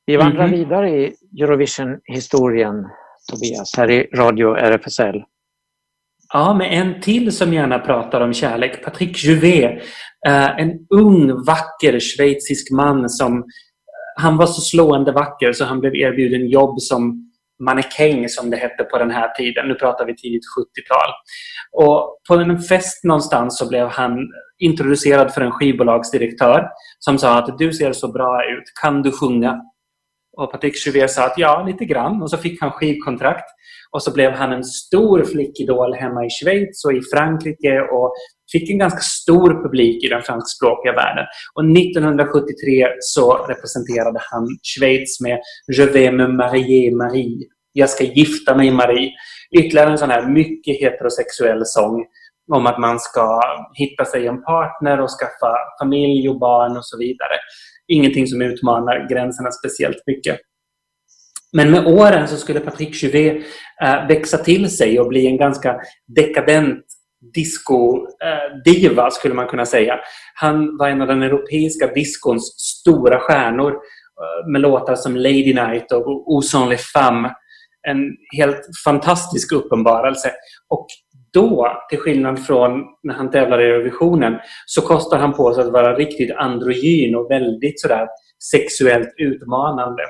[0.07, 2.75] Vi vandrar mm vidare i Eurovision-historien,
[3.31, 5.25] Tobias, här i Radio RFSL.
[6.33, 9.83] Ja, med en till som gärna pratar om kärlek, Patrick Juvet.
[10.27, 13.45] Eh, en ung, vacker schweizisk man som...
[14.17, 17.26] Han var så slående vacker så han blev erbjuden jobb som
[17.65, 19.69] mannekäng som det hette på den här tiden.
[19.69, 21.11] Nu pratar vi tidigt 70-tal.
[21.73, 24.19] Och på en fest någonstans så blev han
[24.59, 29.61] introducerad för en skivbolagsdirektör som sa att du ser så bra ut, kan du sjunga?
[30.37, 32.23] Och Patrick Juvet sa att ja, lite grann.
[32.23, 33.45] Och så fick han skivkontrakt.
[33.91, 38.13] Och så blev han en stor flickidol hemma i Schweiz och i Frankrike och
[38.53, 41.25] fick en ganska stor publik i den franskspråkiga världen.
[41.55, 45.39] Och 1973 så representerade han Schweiz med
[45.77, 47.49] Je vais me marier Marie.
[47.73, 49.11] Jag ska gifta mig Marie.
[49.59, 52.05] Ytterligare en sån här mycket heterosexuell sång
[52.53, 53.41] om att man ska
[53.75, 57.37] hitta sig en partner och skaffa familj och barn och så vidare.
[57.89, 60.39] Ingenting som utmanar gränserna speciellt mycket.
[61.53, 63.47] Men med åren så skulle Patrick Juvet
[63.83, 65.81] eh, växa till sig och bli en ganska
[66.17, 66.85] dekadent
[67.35, 69.99] disco-diva, skulle man kunna säga.
[70.35, 75.93] Han var en av den europeiska discons stora stjärnor eh, med låtar som Lady Night
[75.93, 77.33] och Ozon les Femmes.
[77.89, 80.31] En helt fantastisk uppenbarelse.
[80.69, 80.87] Och
[81.37, 84.35] då, till skillnad från när han tävlar i Eurovisionen,
[84.67, 88.07] så kostar han på sig att vara riktigt androgyn och väldigt sådär
[88.51, 90.03] sexuellt utmanande.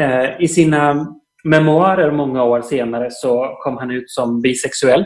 [0.00, 1.06] Eh, I sina
[1.44, 5.04] memoarer många år senare så kom han ut som bisexuell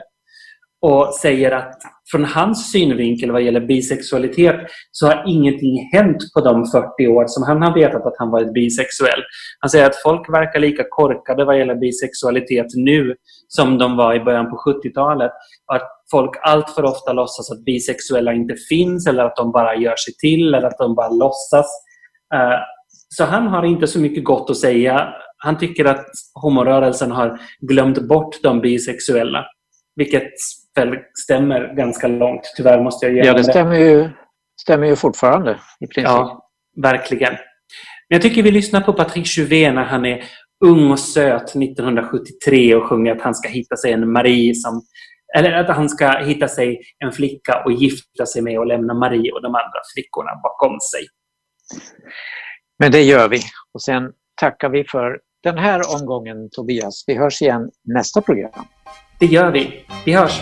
[0.83, 1.80] och säger att
[2.11, 4.57] från hans synvinkel vad gäller bisexualitet
[4.90, 8.52] så har ingenting hänt på de 40 år som han har vetat att han varit
[8.52, 9.22] bisexuell.
[9.61, 13.14] Han säger att folk verkar lika korkade vad gäller bisexualitet nu
[13.48, 15.33] som de var i början på 70-talet.
[15.72, 19.96] Att folk allt för ofta låtsas att bisexuella inte finns eller att de bara gör
[19.96, 21.66] sig till eller att de bara låtsas.
[22.35, 22.59] Eh,
[23.09, 25.09] så han har inte så mycket gott att säga.
[25.37, 29.46] Han tycker att homorörelsen har glömt bort de bisexuella.
[29.96, 30.33] Vilket
[30.74, 32.52] väl stämmer ganska långt.
[32.57, 34.11] Tyvärr måste jag ge Ja, det stämmer ju,
[34.61, 36.04] stämmer ju fortfarande i princip.
[36.04, 36.48] Ja,
[36.83, 37.33] verkligen.
[38.09, 40.24] Men jag tycker vi lyssnar på Patrick Juvet när han är
[40.64, 44.82] ung och söt 1973 och sjunger att han ska hitta sig en Marie som
[45.36, 49.32] eller att han ska hitta sig en flicka och gifta sig med och lämna Marie
[49.32, 51.06] och de andra flickorna bakom sig.
[52.78, 53.38] Men det gör vi.
[53.74, 57.04] Och sen tackar vi för den här omgången Tobias.
[57.06, 58.64] Vi hörs igen nästa program.
[59.20, 59.84] Det gör vi.
[60.04, 60.40] Vi hörs!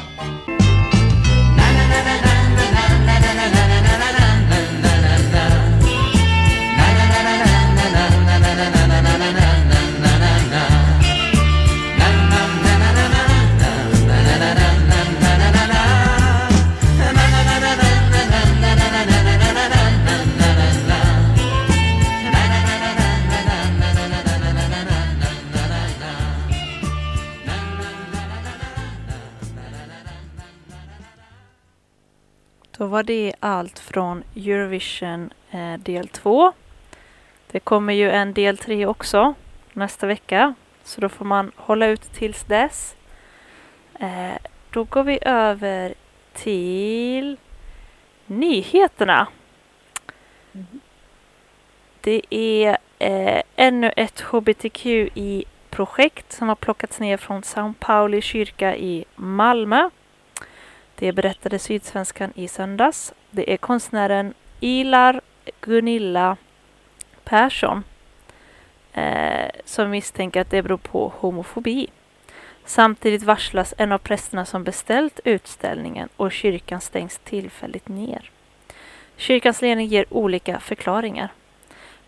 [32.87, 36.53] Var det allt från Eurovision eh, del 2.
[37.51, 39.35] Det kommer ju en del 3 också
[39.73, 40.55] nästa vecka.
[40.85, 42.97] Så då får man hålla ut tills dess.
[44.01, 44.33] Eh,
[44.71, 45.95] då går vi över
[46.33, 47.37] till
[48.27, 49.27] nyheterna.
[52.01, 59.05] Det är eh, ännu ett hbtqi-projekt som har plockats ner från São Pauli kyrka i
[59.15, 59.91] Malmö.
[61.03, 63.13] Det berättade Sydsvenskan i söndags.
[63.31, 65.21] Det är konstnären Ilar
[65.61, 66.37] Gunilla
[67.25, 67.85] Persson
[68.93, 71.89] eh, som misstänker att det beror på homofobi.
[72.65, 78.31] Samtidigt varslas en av prästerna som beställt utställningen och kyrkan stängs tillfälligt ner.
[79.17, 81.29] Kyrkans ledning ger olika förklaringar.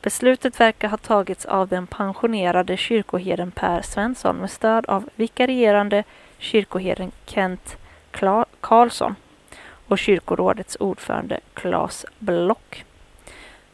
[0.03, 6.05] Beslutet verkar ha tagits av den pensionerade kyrkoherden Per Svensson med stöd av vikarierande
[6.39, 7.77] kyrkoherden Kent
[8.65, 9.15] Karlsson
[9.89, 12.85] och kyrkorådets ordförande Claes Block.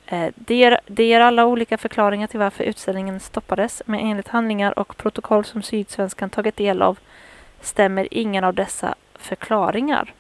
[0.06, 4.78] Eh, det ger, det ger alla olika förklaringar till varför utställningen stoppades, men enligt handlingar
[4.78, 6.98] och protokoll som Sydsvenskan tagit del av
[7.60, 10.14] stämmer ingen av dessa förklaringar.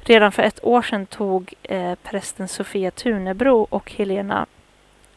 [0.00, 4.46] Redan för ett år sedan tog eh, prästen Sofia Tunebro och Helena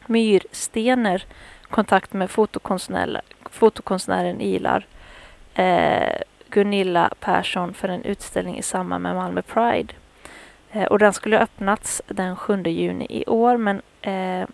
[0.06, 1.24] Myrstener
[1.68, 4.86] kontakt med fotokonstnär, fotokonstnären Ilar
[5.54, 6.20] eh,
[6.54, 9.94] Gunilla Persson för en utställning i samband med Malmö Pride.
[10.70, 14.48] Eh, och den skulle ha öppnats den 7 juni i år men eh,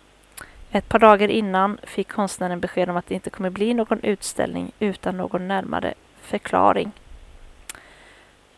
[0.71, 4.73] ett par dagar innan fick konstnären besked om att det inte kommer bli någon utställning
[4.79, 6.93] utan någon närmare förklaring.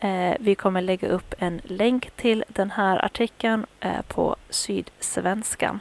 [0.00, 5.80] Eh, vi kommer lägga upp en länk till den här artikeln eh, på Sydsvenskan.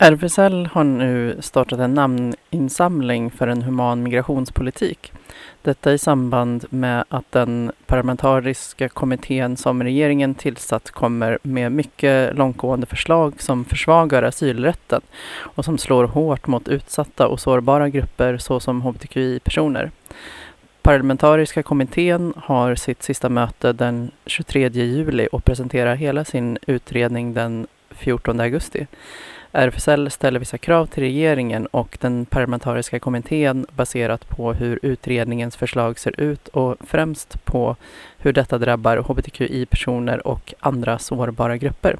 [0.00, 5.12] RFSL har nu startat en namninsamling för en human migrationspolitik.
[5.62, 12.86] Detta i samband med att den parlamentariska kommittén som regeringen tillsatt kommer med mycket långtgående
[12.86, 15.00] förslag som försvagar asylrätten
[15.38, 19.90] och som slår hårt mot utsatta och sårbara grupper såsom hbtqi-personer.
[20.82, 27.66] Parlamentariska kommittén har sitt sista möte den 23 juli och presenterar hela sin utredning den
[27.90, 28.86] 14 augusti.
[29.52, 35.98] RFSL ställer vissa krav till regeringen och den parlamentariska kommittén baserat på hur utredningens förslag
[35.98, 37.76] ser ut och främst på
[38.18, 41.96] hur detta drabbar hbtqi-personer och andra sårbara grupper.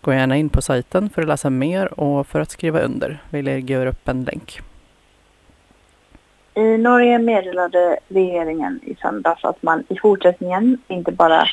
[0.00, 3.22] Gå gärna in på sajten för att läsa mer och för att skriva under.
[3.30, 4.60] Vi lägger upp en länk.
[6.54, 11.48] I Norge meddelade regeringen i söndags att man i fortsättningen inte bara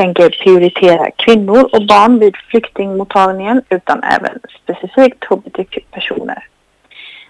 [0.00, 6.46] tänker prioritera kvinnor och barn vid flyktingmottagningen utan även specifikt hbtq-personer.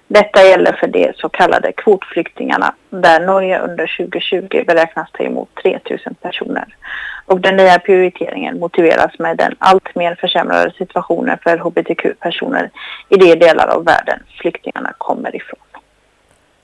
[0.08, 6.14] Detta gäller för de så kallade kvotflyktingarna där Norge under 2020 beräknas ta emot 3000
[6.14, 6.76] personer.
[7.26, 12.70] Och den nya prioriteringen motiveras med den alltmer försämrade situationen för hbtq-personer
[13.08, 15.60] i de delar av världen flyktingarna kommer ifrån.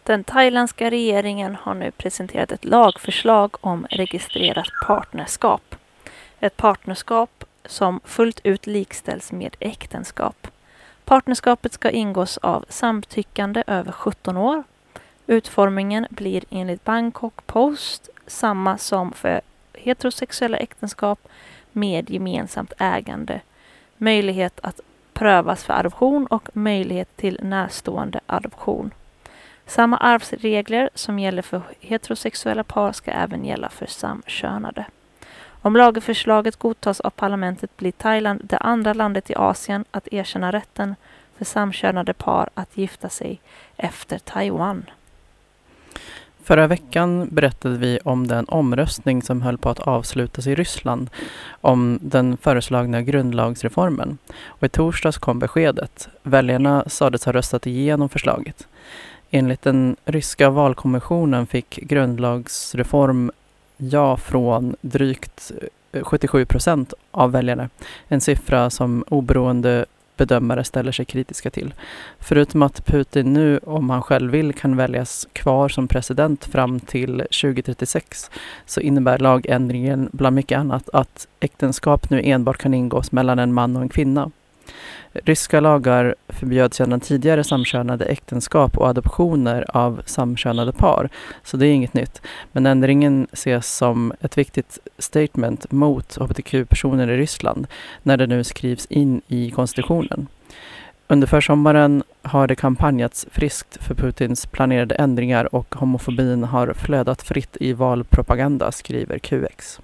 [0.03, 5.63] Den thailändska regeringen har nu presenterat ett lagförslag om registrerat partnerskap.
[6.41, 10.49] Ett partnerskap som fullt ut likställs med äktenskap.
[11.05, 14.65] Partnerskapet ska ingås av samtyckande över 17 år.
[15.27, 19.41] Utformningen blir enligt Bangkok Post samma som för
[19.73, 21.29] heterosexuella äktenskap
[21.73, 23.41] med gemensamt ägande,
[23.97, 24.81] möjlighet att
[25.13, 28.91] prövas för adoption och möjlighet till närstående adoption.
[29.67, 34.85] Samma arvsregler som gäller för heterosexuella par ska även gälla för samkönade.
[35.67, 40.95] Om lagförslaget godtas av parlamentet blir Thailand det andra landet i Asien att erkänna rätten
[41.39, 43.41] för samkönade par att gifta sig
[43.77, 44.85] efter Taiwan.
[46.43, 51.11] Förra veckan berättade vi om den omröstning som höll på att avslutas i Ryssland
[51.61, 54.19] om den föreslagna grundlagsreformen.
[54.47, 56.09] Och I torsdags kom beskedet.
[56.23, 58.69] Väljarna sades ha röstat igenom förslaget.
[59.31, 63.31] Enligt den ryska valkommissionen fick grundlagsreform
[63.77, 65.53] ja från drygt
[65.93, 67.69] eh, 77 procent av väljarna.
[68.09, 71.75] En siffra som oberoende bedömare ställer sig kritiska till.
[72.19, 77.17] Förutom att Putin nu, om han själv vill, kan väljas kvar som president fram till
[77.19, 78.31] 2036
[78.67, 83.77] så innebär lagändringen bland mycket annat att äktenskap nu enbart kan ingås mellan en man
[83.77, 84.31] och en kvinna.
[85.13, 91.09] Ryska lagar förbjöd sedan tidigare samkönade äktenskap och adoptioner av samkönade par,
[91.43, 92.23] så det är inget nytt.
[92.53, 97.67] Men ändringen ses som ett viktigt statement mot hbtq-personer i Ryssland
[98.03, 100.27] när det nu skrivs in i konstitutionen.
[101.09, 107.57] Under försommaren har det kampanjats friskt för Putins planerade ändringar och homofobin har flödat fritt
[107.61, 109.81] i valpropaganda, skriver QX.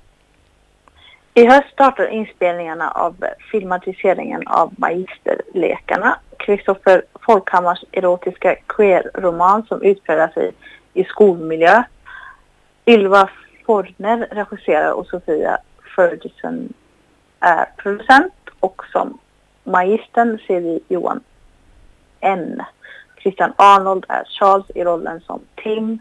[1.34, 6.18] I höst startar inspelningarna av filmatiseringen av Magisterlekarna.
[6.36, 10.52] Kristoffer Folkhammars erotiska queerroman som utspelar sig
[10.94, 11.82] i skolmiljö.
[12.86, 13.30] Ylva
[13.66, 15.58] Forner regisserar och Sofia
[15.96, 16.72] Ferguson
[17.40, 19.18] är producent och som
[19.64, 21.20] magistern ser vi Johan
[22.20, 22.62] N.
[23.22, 25.98] Christian Arnold är Charles i rollen som Tim.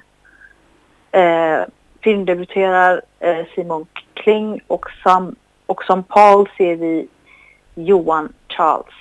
[1.11, 1.61] Eh,
[2.03, 5.35] filmdebuterar eh, Simon Kling och som,
[5.65, 7.07] och som Paul ser vi
[7.75, 8.95] Johan Charles.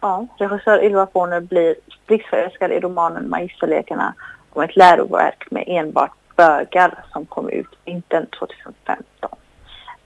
[0.00, 1.74] Ja, regissör Ylva Forner blir
[2.06, 4.14] blixtförälskad i romanen Magisterlekarna
[4.50, 9.30] om ett läroverk med enbart bögar som kom ut vintern 2015.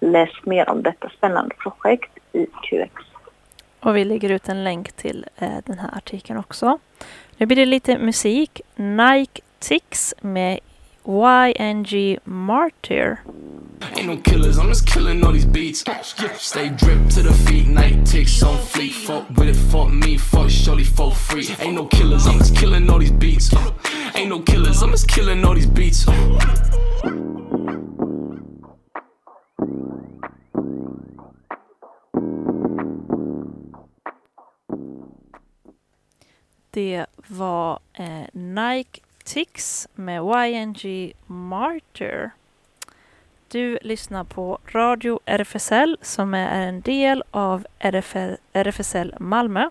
[0.00, 2.92] Läs mer om detta spännande projekt i QX.
[3.80, 6.78] Och vi lägger ut en länk till eh, den här artikeln också.
[7.36, 8.60] Nu blir det lite musik.
[8.76, 10.60] Nike Tix med
[11.06, 13.20] YNG Martyr.
[13.96, 15.82] Ain't no killers, I'm just killing all these beats.
[16.36, 18.92] Stay dripped to the feet, night ticks on fleet.
[18.92, 21.48] Fuck with it, fuck me, fuck surely, fuck free.
[21.60, 23.50] Ain't no killers, I'm just killing all these beats.
[24.14, 26.06] Ain't no killers, I'm just killing all these beats.
[36.72, 39.00] Det var eh, Nike
[39.30, 42.30] Tix med YNG Martyr.
[43.48, 49.70] Du lyssnar på Radio RFSL som är en del av RFL, RFSL Malmö.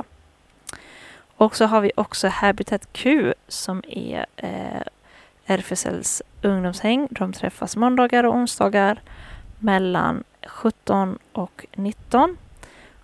[1.37, 4.83] Och så har vi också Habitat Q som är eh,
[5.47, 7.09] RFSLs ungdomshäng.
[7.11, 9.01] De träffas måndagar och onsdagar
[9.59, 12.37] mellan 17 och 19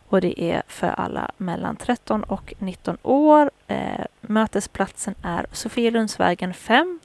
[0.08, 3.50] och det är för alla mellan 13 och 19 år.
[3.66, 7.00] Eh, mötesplatsen är Sofielundsvägen 5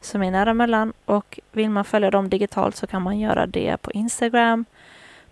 [0.00, 3.76] som är nära mellan och vill man följa dem digitalt så kan man göra det
[3.76, 4.64] på Instagram.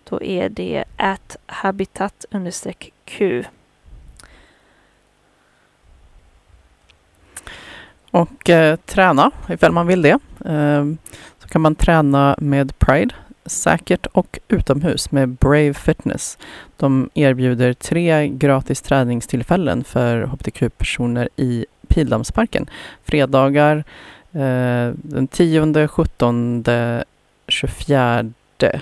[0.09, 2.25] Då är det at habitat
[3.05, 3.43] q.
[8.11, 10.19] Och eh, träna ifall man vill det.
[10.45, 10.85] Eh,
[11.39, 13.15] så kan man träna med Pride
[13.47, 16.37] säkert och utomhus med Brave Fitness.
[16.77, 22.69] De erbjuder tre gratis träningstillfällen för hbtq-personer i Pildammsparken.
[23.03, 23.83] Fredagar
[24.31, 26.63] eh, den 10, 17,
[27.47, 28.73] 24 eh,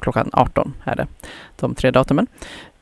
[0.00, 1.06] klockan 18 är det.
[1.56, 2.26] De tre datumen.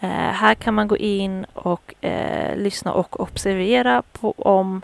[0.00, 4.82] Eh, här kan man gå in och eh, lyssna och observera på om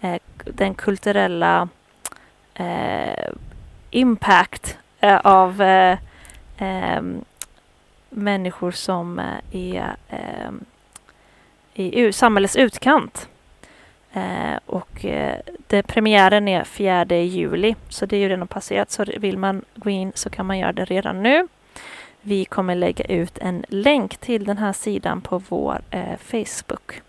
[0.00, 1.68] eh, den kulturella
[2.54, 3.32] eh,
[3.90, 5.98] impact eh, av eh,
[6.58, 7.24] ehm,
[8.10, 10.64] människor som eh, är ehm,
[11.74, 13.28] i samhällets utkant.
[14.12, 18.90] Eh, och eh, det, premiären är 4 juli, så det är ju redan passerat.
[18.90, 21.48] Så vill man gå in så kan man göra det redan nu.
[22.20, 27.00] vi kommer lägga ut en länk till den här sidan på vår eh, Facebook.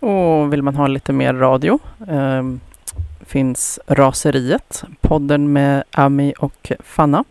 [0.00, 1.78] Och vill man ha lite mer radio
[2.08, 2.42] eh,
[3.32, 7.24] finns Raseriet, podden med Ami och Fanna.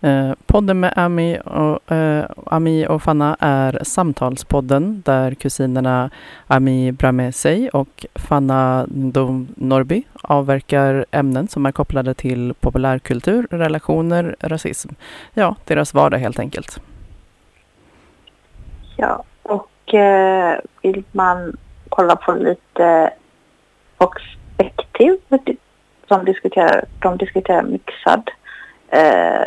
[0.00, 6.10] Eh, podden med Ami och, eh, Ami och Fanna är Samtalspodden där kusinerna
[6.46, 14.88] Ami Bramesey och Fanna Ndom Norby avverkar ämnen som är kopplade till populärkultur, relationer, rasism.
[15.34, 16.80] Ja, deras vardag helt enkelt.
[18.96, 21.56] Ja, och eh, vill man
[21.88, 23.10] kolla på lite
[24.58, 25.20] perspektiv
[26.08, 28.30] som diskuterar, de diskuterar mixad
[28.88, 29.46] eh,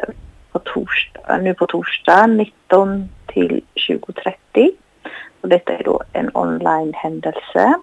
[0.51, 4.71] på torsdag, nu på torsdag 19 till 20.30.
[5.41, 7.73] Och detta är då en online-händelse.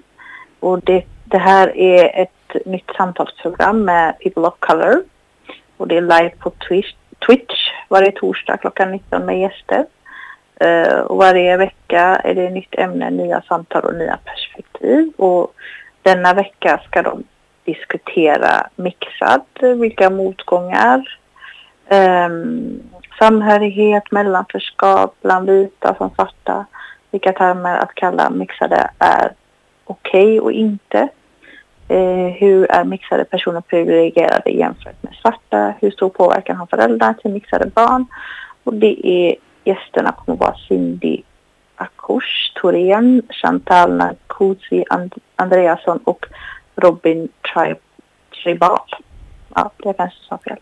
[0.61, 5.03] Och det, det här är ett nytt samtalsprogram med People of Color.
[5.77, 6.95] Och det är live på Twitch,
[7.27, 9.87] Twitch varje torsdag klockan 19 med gäster.
[10.65, 15.13] Uh, och varje vecka är det nytt ämne, nya samtal och nya perspektiv.
[15.17, 15.55] Och
[16.09, 17.25] denna vecka ska de
[17.65, 21.19] diskutera mixad, vilka motgångar,
[21.91, 22.83] um,
[23.19, 26.67] samhörighet, mellanförskap bland vita som svarta,
[27.11, 29.33] vilka termer att kalla mixade är
[29.85, 31.09] okej okay och inte.
[31.91, 35.75] Uh, hur är mixade personer privilegierade jämfört med svarta?
[35.81, 38.07] Hur stor påverkan har föräldrar till mixade barn?
[38.65, 41.23] Och det är gästerna kommer att vara Cindy
[41.79, 46.27] Akush Thorén, Chantal Narkozy And Andreasson och
[46.77, 47.75] Robin Tri
[48.43, 48.79] Tribal.
[49.55, 50.59] Ja, det kanske sa fel.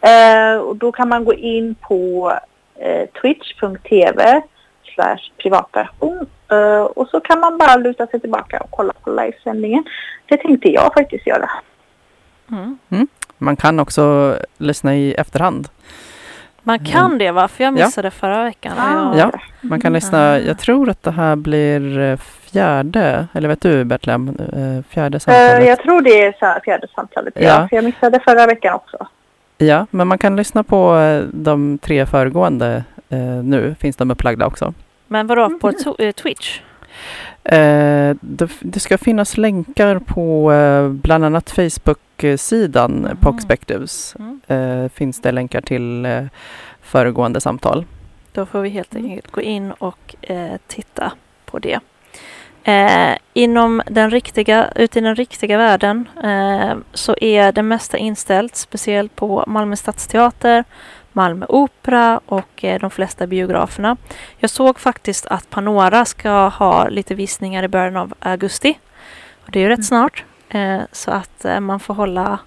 [0.00, 2.32] Eh, och då kan man gå in på
[2.74, 4.42] eh, twitch.tv
[4.94, 9.84] slash privatversion eh, och så kan man bara luta sig tillbaka och kolla på livesändningen.
[10.26, 11.50] Det tänkte jag faktiskt göra.
[12.50, 12.78] Mm.
[12.90, 13.08] Mm.
[13.38, 15.68] Man kan också lyssna i efterhand.
[16.68, 17.48] Man kan det va?
[17.48, 17.84] För jag Ja.
[17.86, 18.72] missade förra veckan.
[18.78, 19.18] Ah.
[19.18, 20.38] Ja, man kan lyssna.
[20.40, 25.20] Jag tror att det här blir eh, fjärde, eller vet du Bertlem, eh, fjärde Eh,
[25.20, 25.68] samtalet.
[25.68, 27.34] jag tror det är fjärde samtalet.
[27.36, 27.42] Ja.
[27.42, 27.68] Ja.
[27.68, 29.06] För jag missade förra veckan också.
[29.58, 30.96] Ja, men man kan lyssna på
[31.32, 32.84] de tre föregående
[33.44, 33.74] nu.
[33.80, 34.74] Finns de upplagda också.
[35.08, 36.60] Men vadå, på eh, Twitch?
[37.44, 38.16] Eh,
[38.60, 43.16] det, ska finnas länkar på eh, bland annat Facebook-sidan Mhm.
[43.16, 44.16] Perspectives.
[44.18, 44.40] Mm.
[44.46, 46.24] Eh, finns det länkar till eh,
[46.82, 47.84] föregående samtal.
[48.32, 50.14] Då får vi helt enkelt gå in och
[50.66, 51.12] titta
[51.44, 51.80] på det.
[52.66, 58.56] Eh, inom den riktiga, ute i den riktiga världen eh, så är det mesta inställt,
[58.56, 60.64] speciellt på Malmö stadsteater,
[61.16, 63.96] Malmö opera och eh, de flesta biograferna.
[64.38, 68.78] Jag såg faktiskt att Panora ska ha lite visningar i början av augusti.
[69.44, 70.24] Och det är ju rätt snart.
[70.48, 72.38] Eh, så att eh, man får hålla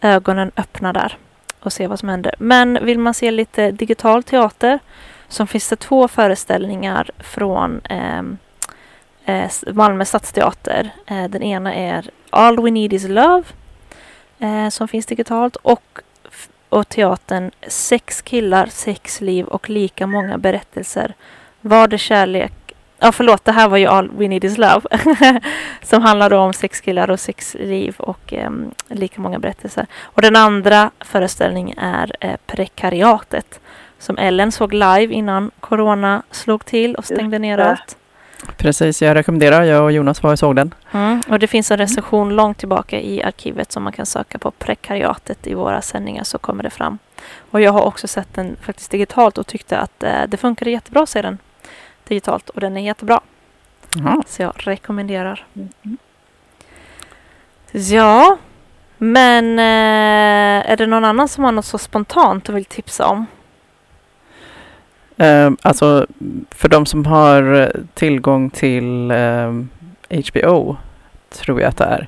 [0.00, 1.16] ögonen öppna där
[1.60, 2.34] och se vad som händer.
[2.38, 4.78] Men vill man se lite digital teater
[5.28, 8.38] så finns det två föreställningar från ehm,
[9.24, 10.90] eh, Malmö stadsteater.
[11.06, 13.42] Den ena är All We Need Is Love
[14.70, 15.98] som finns digitalt och,
[16.70, 21.14] och teatern Sex killar, sex liv och lika många berättelser.
[21.60, 22.52] Var det kärlek?
[22.98, 24.80] Ja, förlåt, det här var ju All We Need Is Love
[25.82, 29.86] som handlar om sex killar och sex liv och ehm, lika många berättelser.
[30.00, 33.60] Och den andra föreställningen är eh, Prekariatet
[33.98, 37.96] som Ellen såg live innan corona slog till och stängde ner allt.
[38.56, 39.62] Precis, jag rekommenderar.
[39.62, 40.74] Jag och Jonas var och såg den.
[40.92, 41.22] Mm.
[41.28, 45.46] Och det finns en recension långt tillbaka i arkivet som man kan söka på Prekariatet
[45.46, 46.98] i våra sändningar så kommer det fram.
[47.50, 51.06] Och jag har också sett den faktiskt digitalt och tyckte att eh, det funkade jättebra,
[51.06, 51.38] säger den
[52.08, 53.20] digitalt och den är jättebra.
[53.94, 54.22] Jaha.
[54.26, 55.46] Så jag rekommenderar.
[57.72, 58.38] Ja,
[58.98, 63.26] men eh, är det någon annan som har något så spontant och vill tipsa om?
[65.20, 66.06] Eh, alltså,
[66.50, 69.52] för de som har tillgång till eh,
[70.10, 70.76] HBO,
[71.30, 72.06] tror jag att det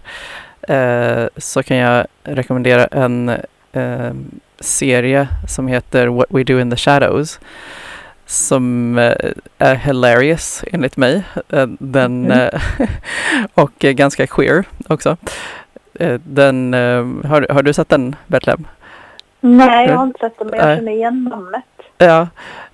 [0.68, 3.28] är, eh, så kan jag rekommendera en
[3.72, 4.12] eh,
[4.60, 7.40] serie som heter What We Do In The Shadows
[8.26, 9.14] som eh,
[9.58, 11.22] är hilarious enligt mig.
[11.48, 12.60] Eh, den, eh,
[13.54, 15.16] och eh, ganska queer också.
[15.94, 18.66] Eh, den, eh, har, har du sett den, Betlehem?
[19.40, 21.64] Nej, jag har inte sett det, men jag känner igen namnet.
[22.04, 22.28] Ja,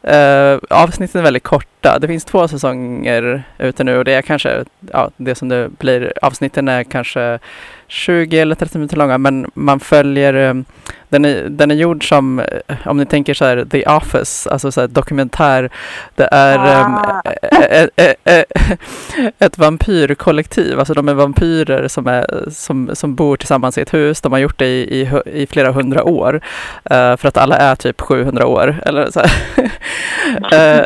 [0.05, 1.99] Uh, avsnitten är väldigt korta.
[1.99, 6.13] Det finns två säsonger ute nu och det är kanske, ja, det som det blir,
[6.23, 7.39] avsnitten är kanske
[7.89, 10.65] 20 eller 30 minuter långa men man följer um,
[11.09, 14.73] den är, den är gjord som, eh, om ni tänker så här, The Office, alltså
[14.73, 15.71] så här dokumentär.
[16.15, 16.87] Det är Ah.
[16.87, 17.21] um,
[17.71, 17.91] ett,
[18.25, 18.47] ett,
[19.39, 24.21] ett vampyrkollektiv, alltså de är vampyrer som, är, som, som bor tillsammans i ett hus.
[24.21, 25.11] De har gjort det i, i,
[25.43, 26.41] i flera hundra år,
[26.85, 28.77] eh, för att alla är typ 700 år.
[28.87, 29.21] Eller så.
[30.53, 30.85] Eh,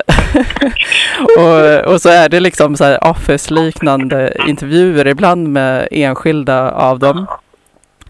[1.39, 7.27] och, och så är det liksom så här Office-liknande intervjuer ibland med enskilda av dem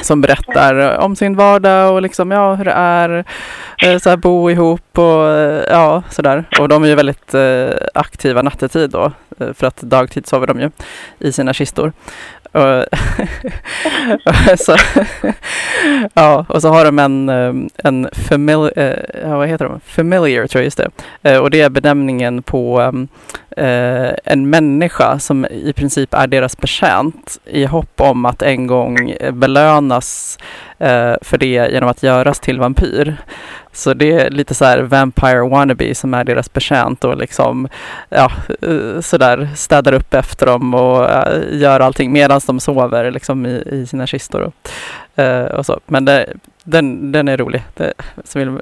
[0.00, 3.24] som berättar om sin vardag och liksom, ja, hur det är
[3.82, 6.44] eh, så här, bo ihop och eh, ja, sådär.
[6.60, 10.60] Och de är ju väldigt eh, aktiva nattetid då, eh, för att dagtid sover de
[10.60, 10.70] ju
[11.18, 11.92] i sina kistor.
[14.24, 14.76] Och, så,
[16.14, 19.80] ja, och så har de en, um, en famil, eh, vad heter de?
[19.80, 20.90] familiar, tror jag just det.
[21.22, 23.08] Eh, och det är benämningen på um,
[23.56, 29.14] eh, en människa som i princip är deras betjänt i hopp om att en gång
[29.32, 30.38] belönas
[30.82, 33.16] Eh, för det genom att göras till vampyr.
[33.72, 37.68] Så det är lite så här Vampire wannabe som är deras betjänt och liksom
[38.08, 43.46] ja, eh, sådär städar upp efter dem och eh, gör allting medan de sover liksom
[43.46, 44.54] i, i sina kistor och,
[45.58, 45.80] och så.
[45.86, 46.32] Men det,
[46.64, 47.62] den, den är rolig.
[47.74, 47.92] Det,
[48.24, 48.58] så vill,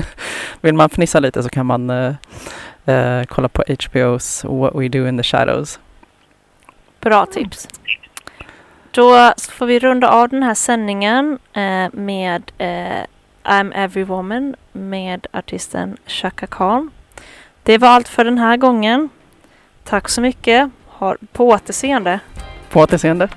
[0.60, 5.16] vill man fnissa lite så kan man eh, kolla på HBO's What We Do In
[5.16, 5.80] The Shadows.
[7.00, 7.68] Bra tips.
[8.94, 13.04] Då får vi runda av den här sändningen eh, med eh,
[13.44, 16.90] I'm Every Woman med artisten Chaka Khan.
[17.62, 19.08] Det var allt för den här gången.
[19.84, 20.70] Tack så mycket.
[20.88, 22.20] Har, på återseende.
[22.70, 23.28] På återseende.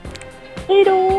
[0.67, 1.15] Hej då!